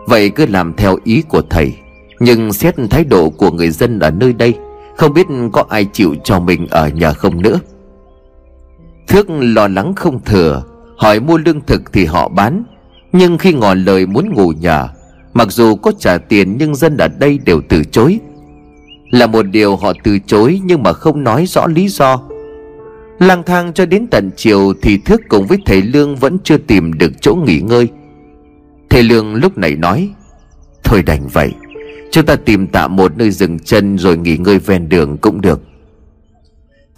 [0.07, 1.73] Vậy cứ làm theo ý của thầy,
[2.19, 4.53] Nhưng xét thái độ của người dân ở nơi đây,
[4.97, 7.59] Không biết có ai chịu cho mình ở nhà không nữa.
[9.11, 10.63] Thước lo lắng không thừa,
[10.97, 12.63] Hỏi mua lương thực thì họ bán.
[13.11, 14.87] Nhưng khi ngỏ lời muốn ngủ nhà,
[15.33, 18.19] Mặc dù có trả tiền nhưng dân ở đây đều từ chối.
[19.11, 22.21] Là một điều họ từ chối nhưng mà không nói rõ lý do.
[23.19, 26.93] Lang thang cho đến tận chiều thì Thước cùng với thầy Lương vẫn chưa tìm
[26.93, 27.87] được chỗ nghỉ ngơi.
[28.89, 30.09] Thầy Lương lúc này nói,
[30.83, 31.51] Thôi đành vậy,
[32.11, 35.61] Chúng ta tìm tạm một nơi dừng chân rồi nghỉ ngơi ven đường cũng được.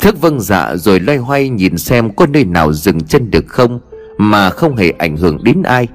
[0.04, 3.80] Thức vâng dạ rồi loay hoay nhìn xem có nơi nào dừng chân được không,
[4.18, 5.88] Mà không hề ảnh hưởng đến ai.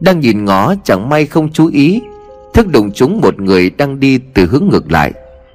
[0.00, 2.00] Đang nhìn ngó, chẳng may không chú ý,
[2.54, 5.12] Thức đụng trúng một người đang đi từ hướng ngược lại.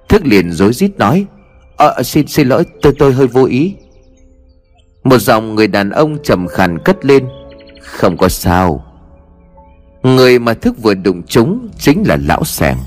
[0.10, 1.26] Thức liền rối rít nói
[1.78, 3.76] Ờ xin xin lỗi, tôi tôi hơi vô ý.
[5.04, 7.26] Một giọng người đàn ông trầm khàn cất lên,
[7.82, 8.86] Không có sao.
[10.04, 12.78] Người mà thức vừa đụng chúng Chính là lão sẻng,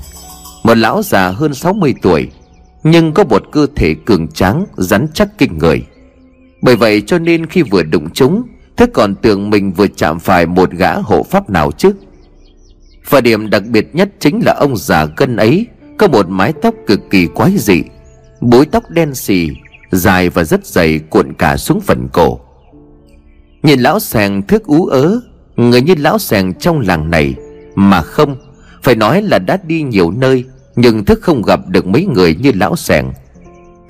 [0.63, 2.29] Một lão già hơn 60 tuổi
[2.89, 5.85] nhưng có một cơ thể cường tráng, Rắn chắc kinh người.
[6.61, 8.43] Bởi vậy cho nên khi vừa đụng chúng
[8.77, 11.91] Thức còn tưởng mình vừa chạm phải một gã hộ pháp nào chứ?
[13.09, 15.65] Và điểm đặc biệt nhất chính là ông già cân ấy,
[15.97, 17.83] Có một mái tóc cực kỳ quái dị,
[18.41, 19.49] Búi tóc đen xì,
[19.91, 22.39] Dài và rất dày cuộn cả xuống phần cổ.
[23.63, 25.19] Nhìn lão sàng thức ú ớ,
[25.55, 27.35] Người như lão sàng trong làng này,
[27.75, 28.35] Mà không,
[28.83, 30.45] Phải nói là đã đi nhiều nơi
[30.77, 33.11] nhưng thức không gặp được mấy người như lão sẻng.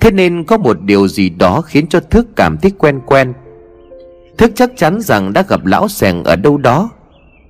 [0.00, 3.32] Thế nên có một điều gì đó Khiến cho thức cảm thấy quen quen.
[4.38, 6.90] Thức chắc chắn rằng đã gặp lão sẻng ở đâu đó.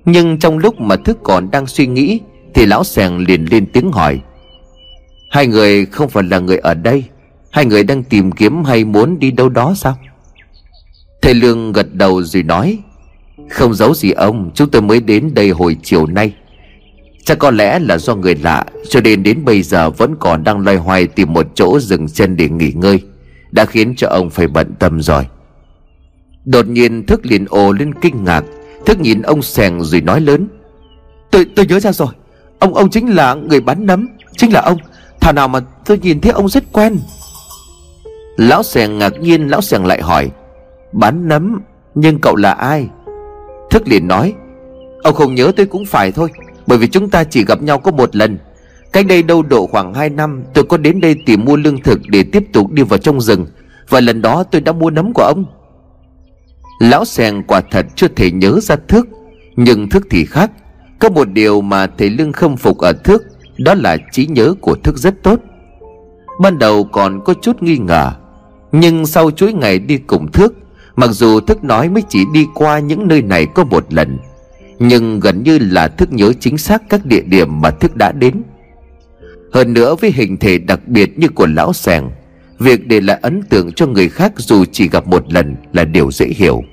[0.05, 2.19] Nhưng trong lúc mà Thức còn đang suy nghĩ,
[2.53, 4.21] Thì lão sẻng liền lên tiếng hỏi.
[5.31, 7.03] Hai người không phải là người ở đây.
[7.51, 9.97] Hai người đang tìm kiếm hay muốn đi đâu đó sao?
[11.21, 12.79] Thầy Lương gật đầu rồi nói.
[13.49, 16.33] Không giấu gì ông, Chúng tôi mới đến đây hồi chiều nay.
[17.23, 20.59] Chắc có lẽ là do người lạ Cho nên đến bây giờ vẫn còn đang
[20.59, 23.01] loay hoay Tìm một chỗ dừng chân để nghỉ ngơi
[23.51, 25.27] Đã khiến cho ông phải bận tâm rồi.
[26.45, 28.43] Đột nhiên thức liền ồ lên kinh ngạc
[28.85, 30.47] Thức nhìn ông sèng rồi nói lớn.
[31.31, 32.13] Tôi tôi nhớ ra rồi
[32.59, 34.07] Ông ông chính là người bán nấm
[34.37, 34.77] Chính là ông.
[35.21, 36.99] Thảo nào mà tôi nhìn thấy ông rất quen.
[38.37, 40.31] Lão sèng ngạc nhiên Lão sèng lại hỏi
[40.91, 41.61] Bán nấm
[41.95, 42.87] Nhưng cậu là ai?
[43.69, 44.33] Thức liền nói
[45.03, 46.29] Ông không nhớ tôi cũng phải thôi
[46.69, 48.37] bởi vì chúng ta chỉ gặp nhau có một lần.
[48.93, 51.99] Cách đây đâu độ khoảng 2 năm, Tôi có đến đây tìm mua lương thực
[52.07, 53.45] Để tiếp tục đi vào trong rừng.
[53.89, 55.45] Và lần đó tôi đã mua nấm của ông.
[56.79, 59.07] Lão Sèn quả thật chưa thể nhớ ra Thức
[59.55, 60.51] Nhưng Thức thì khác.
[60.99, 63.25] Có một điều mà thầy Lương khâm phục ở Thức
[63.57, 65.39] Đó là trí nhớ của Thức rất tốt.
[66.41, 68.11] Ban đầu còn có chút nghi ngờ,
[68.71, 70.55] Nhưng sau chuỗi ngày đi cùng Thức
[70.95, 74.17] Mặc dù Thức nói mới chỉ đi qua những nơi này có một lần
[74.79, 78.41] nhưng gần như là Thức nhớ chính xác các địa điểm mà Thức đã đến.
[79.53, 82.09] Hơn nữa với hình thể đặc biệt như của lão sèng
[82.59, 86.11] Việc để lại ấn tượng cho người khác dù chỉ gặp một lần là điều
[86.11, 86.63] dễ hiểu.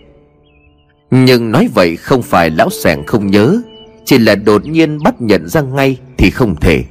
[1.10, 3.60] Nhưng nói vậy không phải lão sẻng không nhớ,
[4.04, 6.84] Chỉ là đột nhiên bắt nhận ra ngay thì không thể.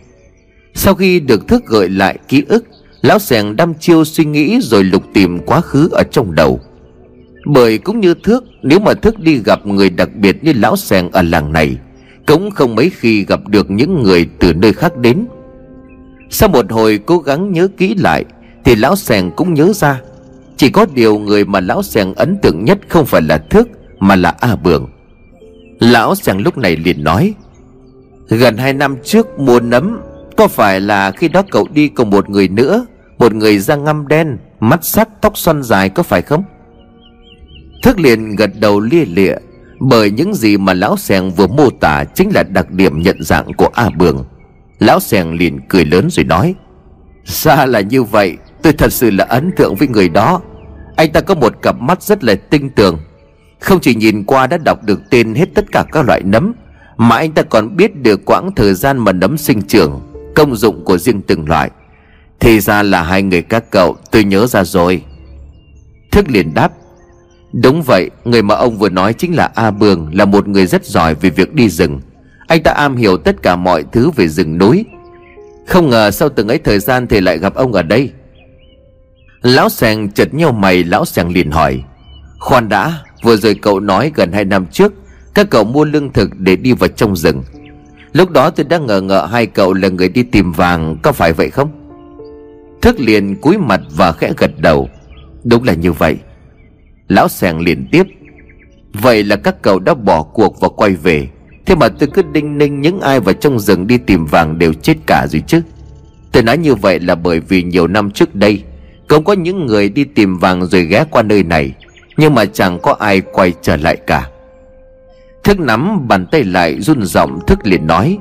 [0.73, 2.65] Sau khi được thức gợi lại ký ức,
[3.01, 6.59] Lão sẻng đăm chiêu suy nghĩ rồi lục tìm quá khứ ở trong đầu.
[7.45, 11.09] Bởi cũng như thước, Nếu mà thước đi gặp người đặc biệt như lão sèn
[11.11, 11.77] ở làng này,
[12.25, 15.25] Cũng không mấy khi gặp được những người từ nơi khác đến.
[16.29, 18.25] Sau một hồi cố gắng nhớ kỹ lại,
[18.65, 20.01] thì lão sèn cũng nhớ ra,
[20.57, 23.67] Chỉ có điều người mà lão sèn ấn tượng nhất Không phải là Thước,
[23.99, 24.89] Mà là A Bường.
[25.79, 27.33] Lão sèn lúc này liền nói,
[28.27, 29.99] Gần hai năm trước mua nấm,
[30.37, 32.85] Có phải là khi đó cậu đi cùng một người nữa,
[33.17, 36.43] Một người da ngăm đen, Mắt sắc, tóc xoăn dài có phải không?
[37.85, 39.35] Thức liền gật đầu lia lịa,
[39.79, 43.53] Bởi những gì mà lão sèng vừa mô tả Chính là đặc điểm nhận dạng
[43.53, 44.25] của A Bường.
[44.79, 46.55] Lão sèng liền cười lớn rồi nói,
[47.25, 50.41] Xa là như vậy, Tôi thật sự là ấn tượng với người đó.
[50.95, 52.99] Anh ta có một cặp mắt rất là tinh tường.
[53.59, 56.53] Không chỉ nhìn qua đã đọc được tên hết tất cả các loại nấm,
[56.97, 60.01] Mà anh ta còn biết được quãng thời gian mà nấm sinh trưởng,
[60.35, 61.69] Công dụng của riêng từng loại.
[62.39, 65.01] Thì ra là hai người các cậu, Tôi nhớ ra rồi.
[66.11, 66.71] Thức liền đáp
[67.63, 70.85] Đúng vậy, Người mà ông vừa nói chính là A Bường, Là một người rất
[70.85, 72.01] giỏi về việc đi rừng.
[72.47, 74.85] Anh ta am hiểu tất cả mọi thứ về rừng núi.
[75.67, 78.11] Không ngờ sau từng ấy thời gian Thì lại gặp ông ở đây.
[79.41, 81.83] Lão sàng chật nhau mày, Lão sàng liền hỏi,
[82.39, 82.93] Khoan đã,
[83.23, 84.93] Vừa rồi cậu nói gần hai năm trước,
[85.33, 87.43] Các cậu mua lương thực để đi vào trong rừng.
[88.13, 91.33] Lúc đó tôi đã ngờ ngợ hai cậu là người đi tìm vàng, Có phải
[91.33, 91.69] vậy không?
[92.81, 94.89] Thức liền cúi mặt và khẽ gật đầu,
[95.43, 96.17] Đúng là như vậy.
[97.07, 98.03] Lão sàng liền tiếp.
[98.93, 101.27] Vậy là các cậu đã bỏ cuộc và quay về.
[101.65, 104.73] Thế mà tôi cứ đinh ninh những ai vào trong rừng đi tìm vàng đều
[104.73, 105.61] chết cả rồi chứ.
[106.31, 108.63] Tôi nói như vậy là bởi vì nhiều năm trước đây,
[109.07, 111.73] cũng có những người đi tìm vàng rồi ghé qua nơi này,
[112.17, 114.29] Nhưng mà chẳng có ai quay trở lại cả.
[115.43, 118.17] Thức nắm bàn tay lại run giọng Thức liền nói,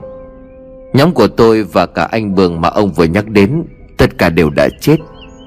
[0.92, 3.62] Nhóm của tôi và cả anh Bường mà ông vừa nhắc đến,
[3.96, 4.96] Tất cả đều đã chết.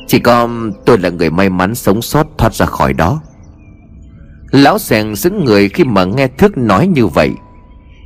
[0.08, 0.50] Chỉ có
[0.86, 3.22] tôi là người may mắn sống sót thoát ra khỏi đó.
[4.52, 7.32] Lão sèn xứng người khi mà nghe Thức nói như vậy.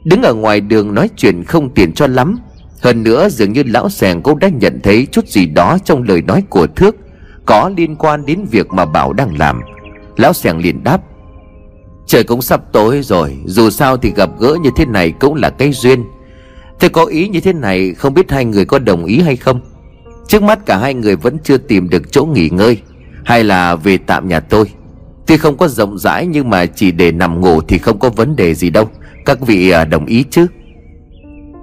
[0.03, 2.39] Đứng ở ngoài đường nói chuyện không tiền cho lắm.
[2.81, 6.21] Hơn nữa, dường như lão sèn cũng đã nhận thấy chút gì đó trong lời
[6.21, 6.95] nói của Thước,
[7.45, 9.61] có liên quan đến việc mà Bảo đang làm.
[10.17, 11.01] Lão sèn liền đáp,
[12.07, 15.49] Trời cũng sắp tối rồi, Dù sao thì gặp gỡ như thế này cũng là
[15.49, 16.03] cái duyên.
[16.79, 19.59] Tôi có ý như thế này, Không biết hai người có đồng ý hay không?
[20.31, 22.77] Trước mắt cả hai người vẫn chưa tìm được chỗ nghỉ ngơi,
[23.25, 24.65] Hay là về tạm nhà tôi.
[25.27, 28.35] Tuy không có rộng rãi Nhưng mà chỉ để nằm ngủ thì không có vấn
[28.35, 28.89] đề gì đâu.
[29.25, 30.47] Các vị à, đồng ý chứ?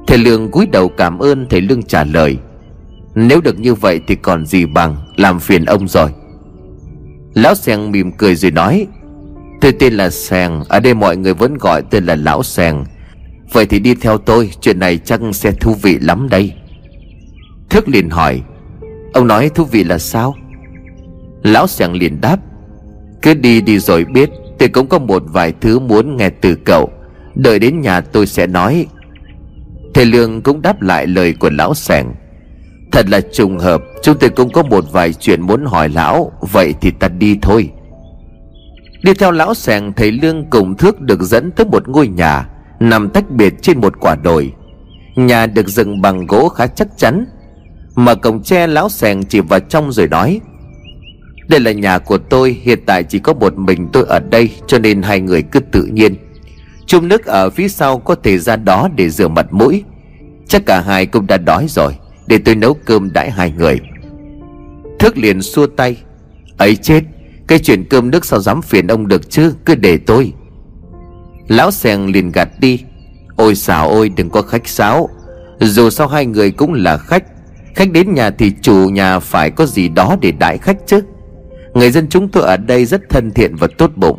[0.06, 2.36] Thầy Lương cúi đầu cảm ơn thầy Lương trả lời.
[3.14, 6.10] Nếu được như vậy thì còn gì bằng, Làm phiền ông rồi.
[7.34, 8.86] Lão Seng mỉm cười rồi nói,
[9.60, 12.84] Tôi tên là Seng, Ở đây mọi người vẫn gọi tên là Lão Seng.
[13.52, 16.52] Vậy thì đi theo tôi, Chuyện này chắc sẽ thú vị lắm đây.
[17.70, 18.42] Thức liền hỏi
[19.18, 20.34] Ông nói thú vị là sao?
[21.42, 22.36] Lão sàng liền đáp,
[23.22, 26.90] Cứ đi đi rồi biết, Tôi cũng có một vài thứ muốn nghe từ cậu.
[27.34, 28.86] Đợi đến nhà tôi sẽ nói.
[29.94, 32.14] Thầy Lương cũng đáp lại lời của lão sàng,
[32.92, 36.74] Thật là trùng hợp, Chúng tôi cũng có một vài chuyện muốn hỏi lão, Vậy
[36.80, 37.70] thì ta đi thôi.
[39.02, 42.48] Đi theo lão sàng, Thầy Lương cùng thước được dẫn tới một ngôi nhà,
[42.80, 44.52] Nằm tách biệt trên một quả đồi.
[45.16, 47.26] Nhà được dựng bằng gỗ khá chắc chắn
[47.98, 50.40] Mở cổng tre lão sèn chỉ vào trong rồi nói,
[51.48, 54.78] Đây là nhà của tôi, Hiện tại chỉ có một mình tôi ở đây, Cho
[54.78, 56.14] nên hai người cứ tự nhiên.
[56.86, 59.84] Chung nước ở phía sau có thể ra đó để rửa mặt mũi.
[60.48, 61.92] Chắc cả hai cũng đã đói rồi,
[62.26, 63.80] Để tôi nấu cơm đãi hai người.
[64.98, 65.96] Thước liền xua tay,
[66.58, 67.00] ấy chết,
[67.46, 70.32] Cái chuyện cơm nước sao dám phiền ông được chứ, Cứ để tôi.
[71.48, 72.84] Lão sèn liền gạt đi,
[73.36, 75.08] Ôi xào ôi, đừng có khách sáo.
[75.60, 77.24] Dù sao hai người cũng là khách
[77.78, 81.00] Khách đến nhà thì chủ nhà phải có gì đó để đãi khách chứ.
[81.74, 84.18] Người dân chúng tôi ở đây rất thân thiện và tốt bụng.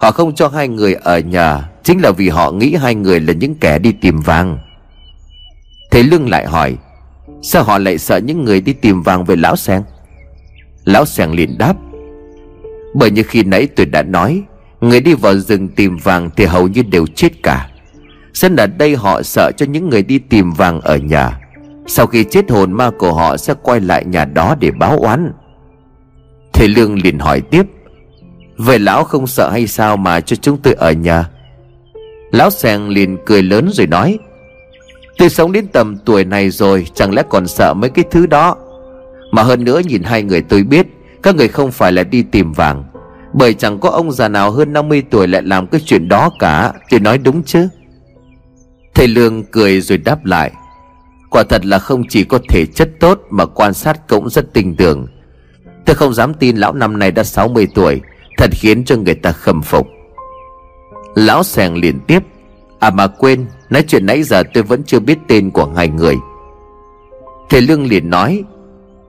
[0.00, 3.32] Họ không cho hai người ở nhà, Chính là vì họ nghĩ hai người là
[3.32, 4.58] những kẻ đi tìm vàng.
[5.90, 6.76] Thế Lương lại hỏi,
[7.42, 9.82] Sao họ lại sợ những người đi tìm vàng về Lão Sen
[10.84, 11.76] Lão Sen liền đáp,
[12.94, 14.42] Bởi như khi nãy tôi đã nói,
[14.80, 17.68] Người đi vào rừng tìm vàng thì hầu như đều chết cả.
[18.34, 21.41] Dân ở đây họ sợ cho những người đi tìm vàng ở nhà.
[21.86, 25.32] Sau khi chết hồn, ma của họ sẽ quay lại nhà đó để báo oán.
[26.52, 27.66] Thầy Lương liền hỏi tiếp,
[28.56, 31.28] Vậy lão không sợ hay sao mà cho chúng tôi ở nhà?
[32.30, 34.18] Lão Sèng liền cười lớn rồi nói,
[35.18, 38.56] Tôi sống đến tầm tuổi này rồi, Chẳng lẽ còn sợ mấy cái thứ đó?
[39.30, 40.86] Mà hơn nữa nhìn hai người tôi biết,
[41.22, 42.84] Các người không phải là đi tìm vàng.
[43.32, 46.72] Bởi chẳng có ông già nào hơn 50 tuổi lại làm cái chuyện đó cả,
[46.90, 47.68] Tôi nói đúng chứ?
[48.94, 50.52] Thầy Lương cười rồi đáp lại
[51.32, 54.76] Quả thật là không chỉ có thể chất tốt Mà quan sát cũng rất tinh
[54.76, 55.06] tường.
[55.86, 58.00] Tôi không dám tin lão năm này đã 60 tuổi,
[58.38, 59.86] Thật khiến cho người ta khâm phục.
[61.14, 62.22] Lão sèng liền tiếp
[62.78, 66.16] À mà quên, Nói chuyện nãy giờ tôi vẫn chưa biết tên của hai người.
[67.50, 68.44] Thầy Lương liền nói,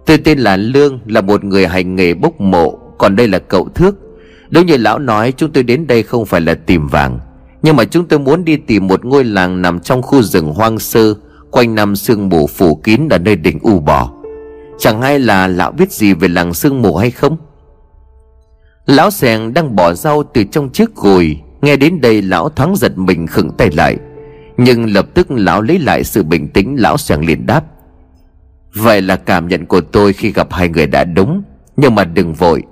[0.06, 3.70] Tôi tên là Lương, Là một người hành nghề bốc mộ, Còn đây là cậu
[3.76, 3.96] Thước.
[4.50, 7.20] Đúng như lão nói, chúng tôi đến đây không phải là tìm vàng,
[7.62, 10.80] Nhưng mà chúng tôi muốn đi tìm một ngôi làng Nằm trong khu rừng hoang
[10.80, 11.14] sơ
[11.54, 14.12] Quanh năm sương mù phủ kín ở nơi đỉnh U Bò.
[14.80, 17.38] Chẳng hay là lão biết gì về làng sương mù hay không?
[18.86, 22.97] Lão sèn đang bỏ rau từ trong chiếc gùi Nghe đến đây lão thoáng giật
[22.97, 23.97] mình khựng tay lại.
[24.58, 27.64] Nhưng lập tức lão lấy lại sự bình tĩnh, Lão sèn liền đáp.
[28.76, 31.43] Vậy là cảm nhận của tôi khi gặp hai người đã đúng,
[31.78, 32.64] Nhưng mà đừng vội.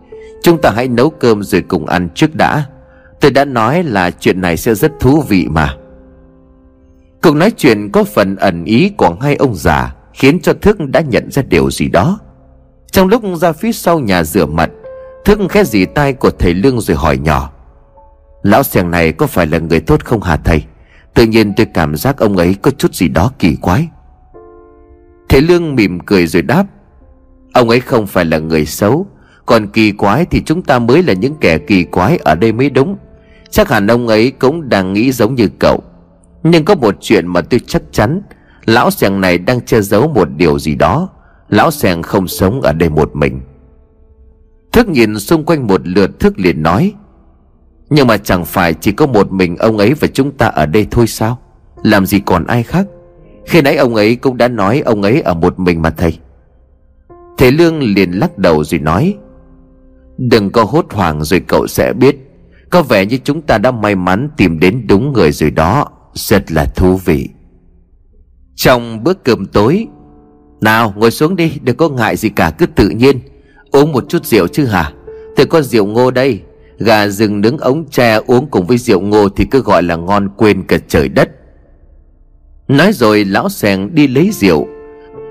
[0.43, 2.65] Chúng ta hãy nấu cơm rồi cùng ăn trước đã.
[3.21, 5.75] Tôi đã nói là chuyện này sẽ rất thú vị mà.
[7.24, 11.01] Cuộc nói chuyện có phần ẩn ý của hai ông già Khiến cho Thức đã
[11.01, 12.19] nhận ra điều gì đó.
[12.91, 14.69] Trong lúc ra phía sau nhà rửa mặt,
[15.26, 17.51] Thức khẽ dì tay của thầy Lương rồi hỏi nhỏ,
[18.43, 20.63] Lão xèng này có phải là người tốt không hả thầy?
[21.13, 23.88] Tự nhiên tôi cảm giác ông ấy có chút gì đó kỳ quái.
[25.30, 26.65] Thầy Lương mỉm cười rồi đáp,
[27.53, 29.07] Ông ấy không phải là người xấu,
[29.45, 32.69] Còn kỳ quái thì chúng ta mới là những kẻ kỳ quái ở đây mới
[32.69, 32.97] đúng.
[33.49, 35.84] Chắc hẳn ông ấy cũng đang nghĩ giống như cậu.
[36.43, 38.21] Nhưng có một chuyện mà tôi chắc chắn,
[38.65, 41.09] Lão sèng này đang che giấu một điều gì đó.
[41.49, 43.41] Lão sèng không sống ở đây một mình.
[44.71, 46.93] Thức nhìn xung quanh một lượt Thức liền nói,
[47.89, 50.87] Nhưng mà chẳng phải chỉ có một mình ông ấy và chúng ta ở đây
[50.91, 51.39] thôi sao?
[51.83, 52.87] Làm gì còn ai khác?
[53.45, 56.19] Khi nãy ông ấy cũng đã nói ông ấy ở một mình mà thầy.
[57.37, 59.15] Thế Lương liền lắc đầu rồi nói,
[60.17, 62.15] Đừng có hốt hoảng rồi cậu sẽ biết.
[62.69, 65.87] Có vẻ như chúng ta đã may mắn tìm đến đúng người rồi đó.
[66.14, 67.30] Rất là thú vị.
[68.55, 69.88] Trong bữa cơm tối,
[70.62, 73.20] Nào ngồi xuống đi, Đừng có ngại gì cả, cứ tự nhiên.
[73.72, 74.91] Uống một chút rượu chứ hả?
[75.36, 76.41] Tôi có rượu ngô đây.
[76.80, 80.30] Gà rừng nướng ống tre uống cùng với rượu ngô Thì cứ gọi là ngon
[80.38, 81.30] quên cả trời đất.
[82.68, 84.68] Nói rồi, lão sèn đi lấy rượu.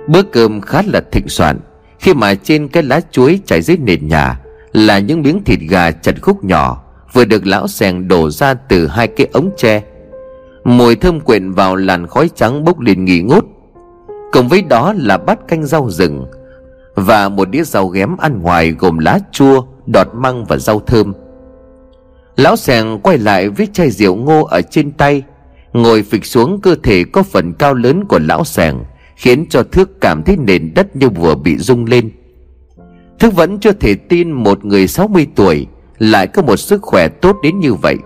[0.09, 1.61] Bữa cơm khá là thịnh soạn.
[1.99, 4.41] Khi mà trên cái lá chuối trải dưới nền nhà
[4.73, 8.87] Là những miếng thịt gà chặt khúc nhỏ, Vừa được lão sèn đổ ra từ
[8.87, 9.83] hai cái ống tre.
[10.65, 13.45] Mùi thơm quyện vào làn khói trắng bốc lên nghỉ ngút.
[14.33, 16.27] Cùng với đó là bát canh rau rừng
[16.95, 21.13] và một đĩa rau ghém ăn ngoài gồm lá chua, đọt măng và rau thơm.
[22.37, 25.23] Lão sèng quay lại với chai rượu ngô ở trên tay,
[25.73, 28.85] Ngồi phịch xuống cơ thể có phần cao lớn của lão sẻng
[29.17, 32.11] Khiến cho Thước cảm thấy nền đất như vừa bị rung lên.
[33.19, 35.67] Thước vẫn chưa thể tin một người 60 tuổi
[35.99, 37.97] Lại có một sức khỏe tốt đến như vậy.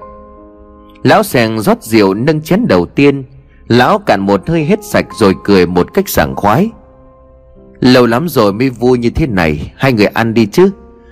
[1.04, 3.24] Lão sèn rót rượu nâng chén đầu tiên.
[3.68, 6.70] Lão cạn một hơi hết sạch rồi cười một cách sảng khoái.
[7.80, 10.70] Lâu lắm rồi mới vui như thế này, Hai người ăn đi chứ.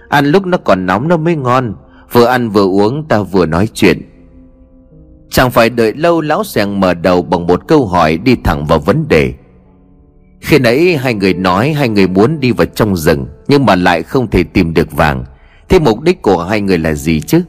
[0.09, 1.74] Ăn lúc nó còn nóng nó mới ngon.
[2.12, 4.03] Vừa ăn vừa uống, ta vừa nói chuyện.
[5.30, 8.78] Chẳng phải đợi lâu lão sèn mở đầu bằng một câu hỏi đi thẳng vào
[8.78, 9.34] vấn đề.
[10.40, 14.03] Khi nãy hai người nói hai người muốn đi vào trong rừng, Nhưng mà lại
[14.03, 15.24] không thể tìm được vàng.
[15.68, 17.43] Thế mục đích của hai người là gì chứ?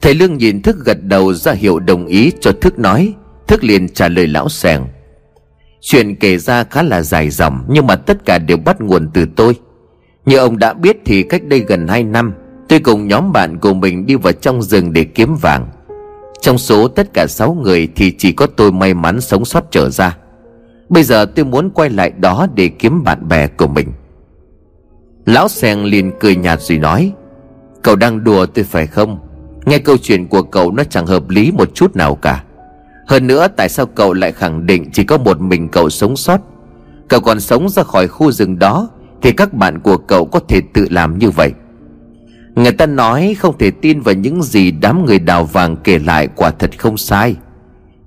[0.00, 3.14] Thầy Lương nhìn Thức gật đầu ra hiệu đồng ý cho Thức nói.
[3.46, 4.86] Thức liền trả lời lão sèng
[5.80, 9.26] Chuyện kể ra khá là dài dòng, Nhưng mà tất cả đều bắt nguồn từ
[9.36, 9.56] tôi.
[10.26, 12.34] Như ông đã biết thì cách đây gần 2 năm,
[12.68, 15.68] Tôi cùng nhóm bạn của mình đi vào trong rừng để kiếm vàng.
[16.40, 19.90] Trong số tất cả 6 người thì chỉ có tôi may mắn sống sót trở
[19.90, 20.16] ra.
[20.88, 23.92] Bây giờ tôi muốn quay lại đó để kiếm bạn bè của mình.
[25.26, 27.12] Lão Seng liền cười nhạt rồi nói,
[27.82, 29.18] Cậu đang đùa tôi phải không?
[29.66, 32.44] Nghe câu chuyện của cậu nó chẳng hợp lý một chút nào cả.
[33.06, 36.40] Hơn nữa, tại sao cậu lại khẳng định chỉ có một mình cậu sống sót?
[37.08, 38.88] Cậu còn sống ra khỏi khu rừng đó,
[39.22, 41.52] Thì các bạn của cậu có thể tự làm như vậy.
[42.54, 46.28] Người ta nói không thể tin vào những gì đám người đào vàng kể lại
[46.36, 47.34] quả thật không sai.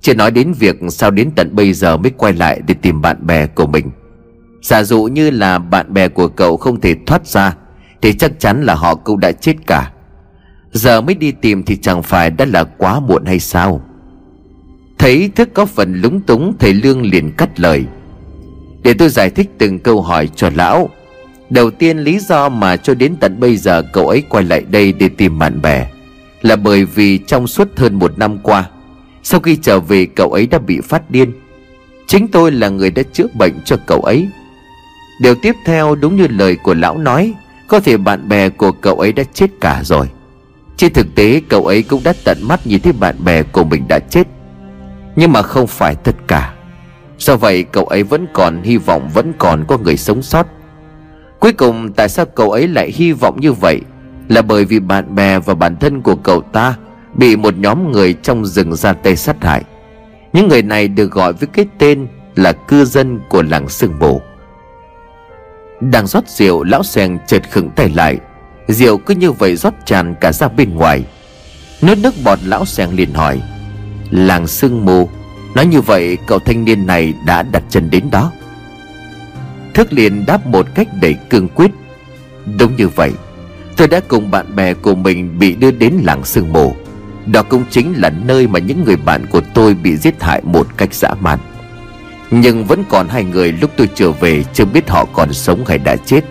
[0.02, 3.28] Chưa nói đến việc sao đến tận bây giờ mới quay lại để tìm bạn
[3.28, 3.92] bè của mình.
[4.62, 7.56] Giả dụ như là bạn bè của cậu không thể thoát ra,
[8.02, 9.92] Thì chắc chắn là họ cũng đã chết cả.
[10.72, 13.82] Giờ mới đi tìm thì chẳng phải đã là quá muộn hay sao?
[14.98, 17.86] Thấy thức có phần lúng túng, Thầy Lương liền cắt lời.
[18.84, 20.90] Để tôi giải thích từng câu hỏi cho lão.
[21.50, 24.94] Đầu tiên lý do mà cho đến tận bây giờ cậu ấy quay lại đây
[24.94, 25.90] để tìm bạn bè
[26.42, 28.70] Là bởi vì trong suốt hơn một năm qua,
[29.24, 31.32] Sau khi trở về cậu ấy đã bị phát điên.
[32.08, 34.28] Chính tôi là người đã chữa bệnh cho cậu ấy.
[35.22, 37.34] Điều tiếp theo đúng như lời của lão nói,
[37.68, 40.08] Có thể bạn bè của cậu ấy đã chết cả rồi.
[40.80, 43.88] Trên thực tế, cậu ấy cũng đã tận mắt nhìn thấy bạn bè của mình
[43.88, 44.28] đã chết.
[45.16, 46.54] Nhưng mà không phải tất cả.
[47.18, 50.48] Do vậy, cậu ấy vẫn còn hy vọng vẫn còn có người sống sót.
[51.40, 53.82] Cuối cùng, tại sao cậu ấy lại hy vọng như vậy?
[54.30, 56.76] Là bởi vì bạn bè và bản thân của cậu ta
[57.14, 59.64] Bị một nhóm người trong rừng ra tay sát hại.
[60.34, 64.22] Những người này được gọi với cái tên là cư dân của làng sương mù.
[65.80, 68.18] Đang rót rượu, lão sen chợt khựng tay lại.
[68.70, 71.04] Rượu cứ như vậy rót tràn cả ra bên ngoài.
[71.82, 73.42] Nước nước bọt lão sen liền hỏi,
[74.10, 75.10] Làng sương mù,
[75.56, 78.32] Nói như vậy cậu thanh niên này đã đặt chân đến đó?
[79.74, 81.72] Thức liền đáp một cách đầy cương quyết,
[82.60, 83.12] Đúng như vậy,
[83.78, 86.76] Tôi đã cùng bạn bè của mình bị đưa đến làng sương mù.
[87.26, 90.68] Đó cũng chính là nơi mà những người bạn của tôi bị giết hại một
[90.78, 91.40] cách dã man.
[92.32, 95.78] Nhưng vẫn còn hai người lúc tôi trở về chưa biết họ còn sống hay
[95.78, 96.22] đã chết.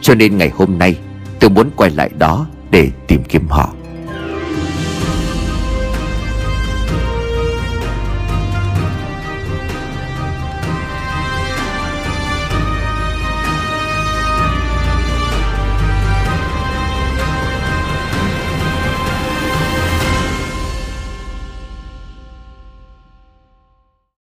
[0.00, 0.96] Cho nên ngày hôm nay
[1.44, 3.72] tôi muốn quay lại đó để tìm kiếm họ.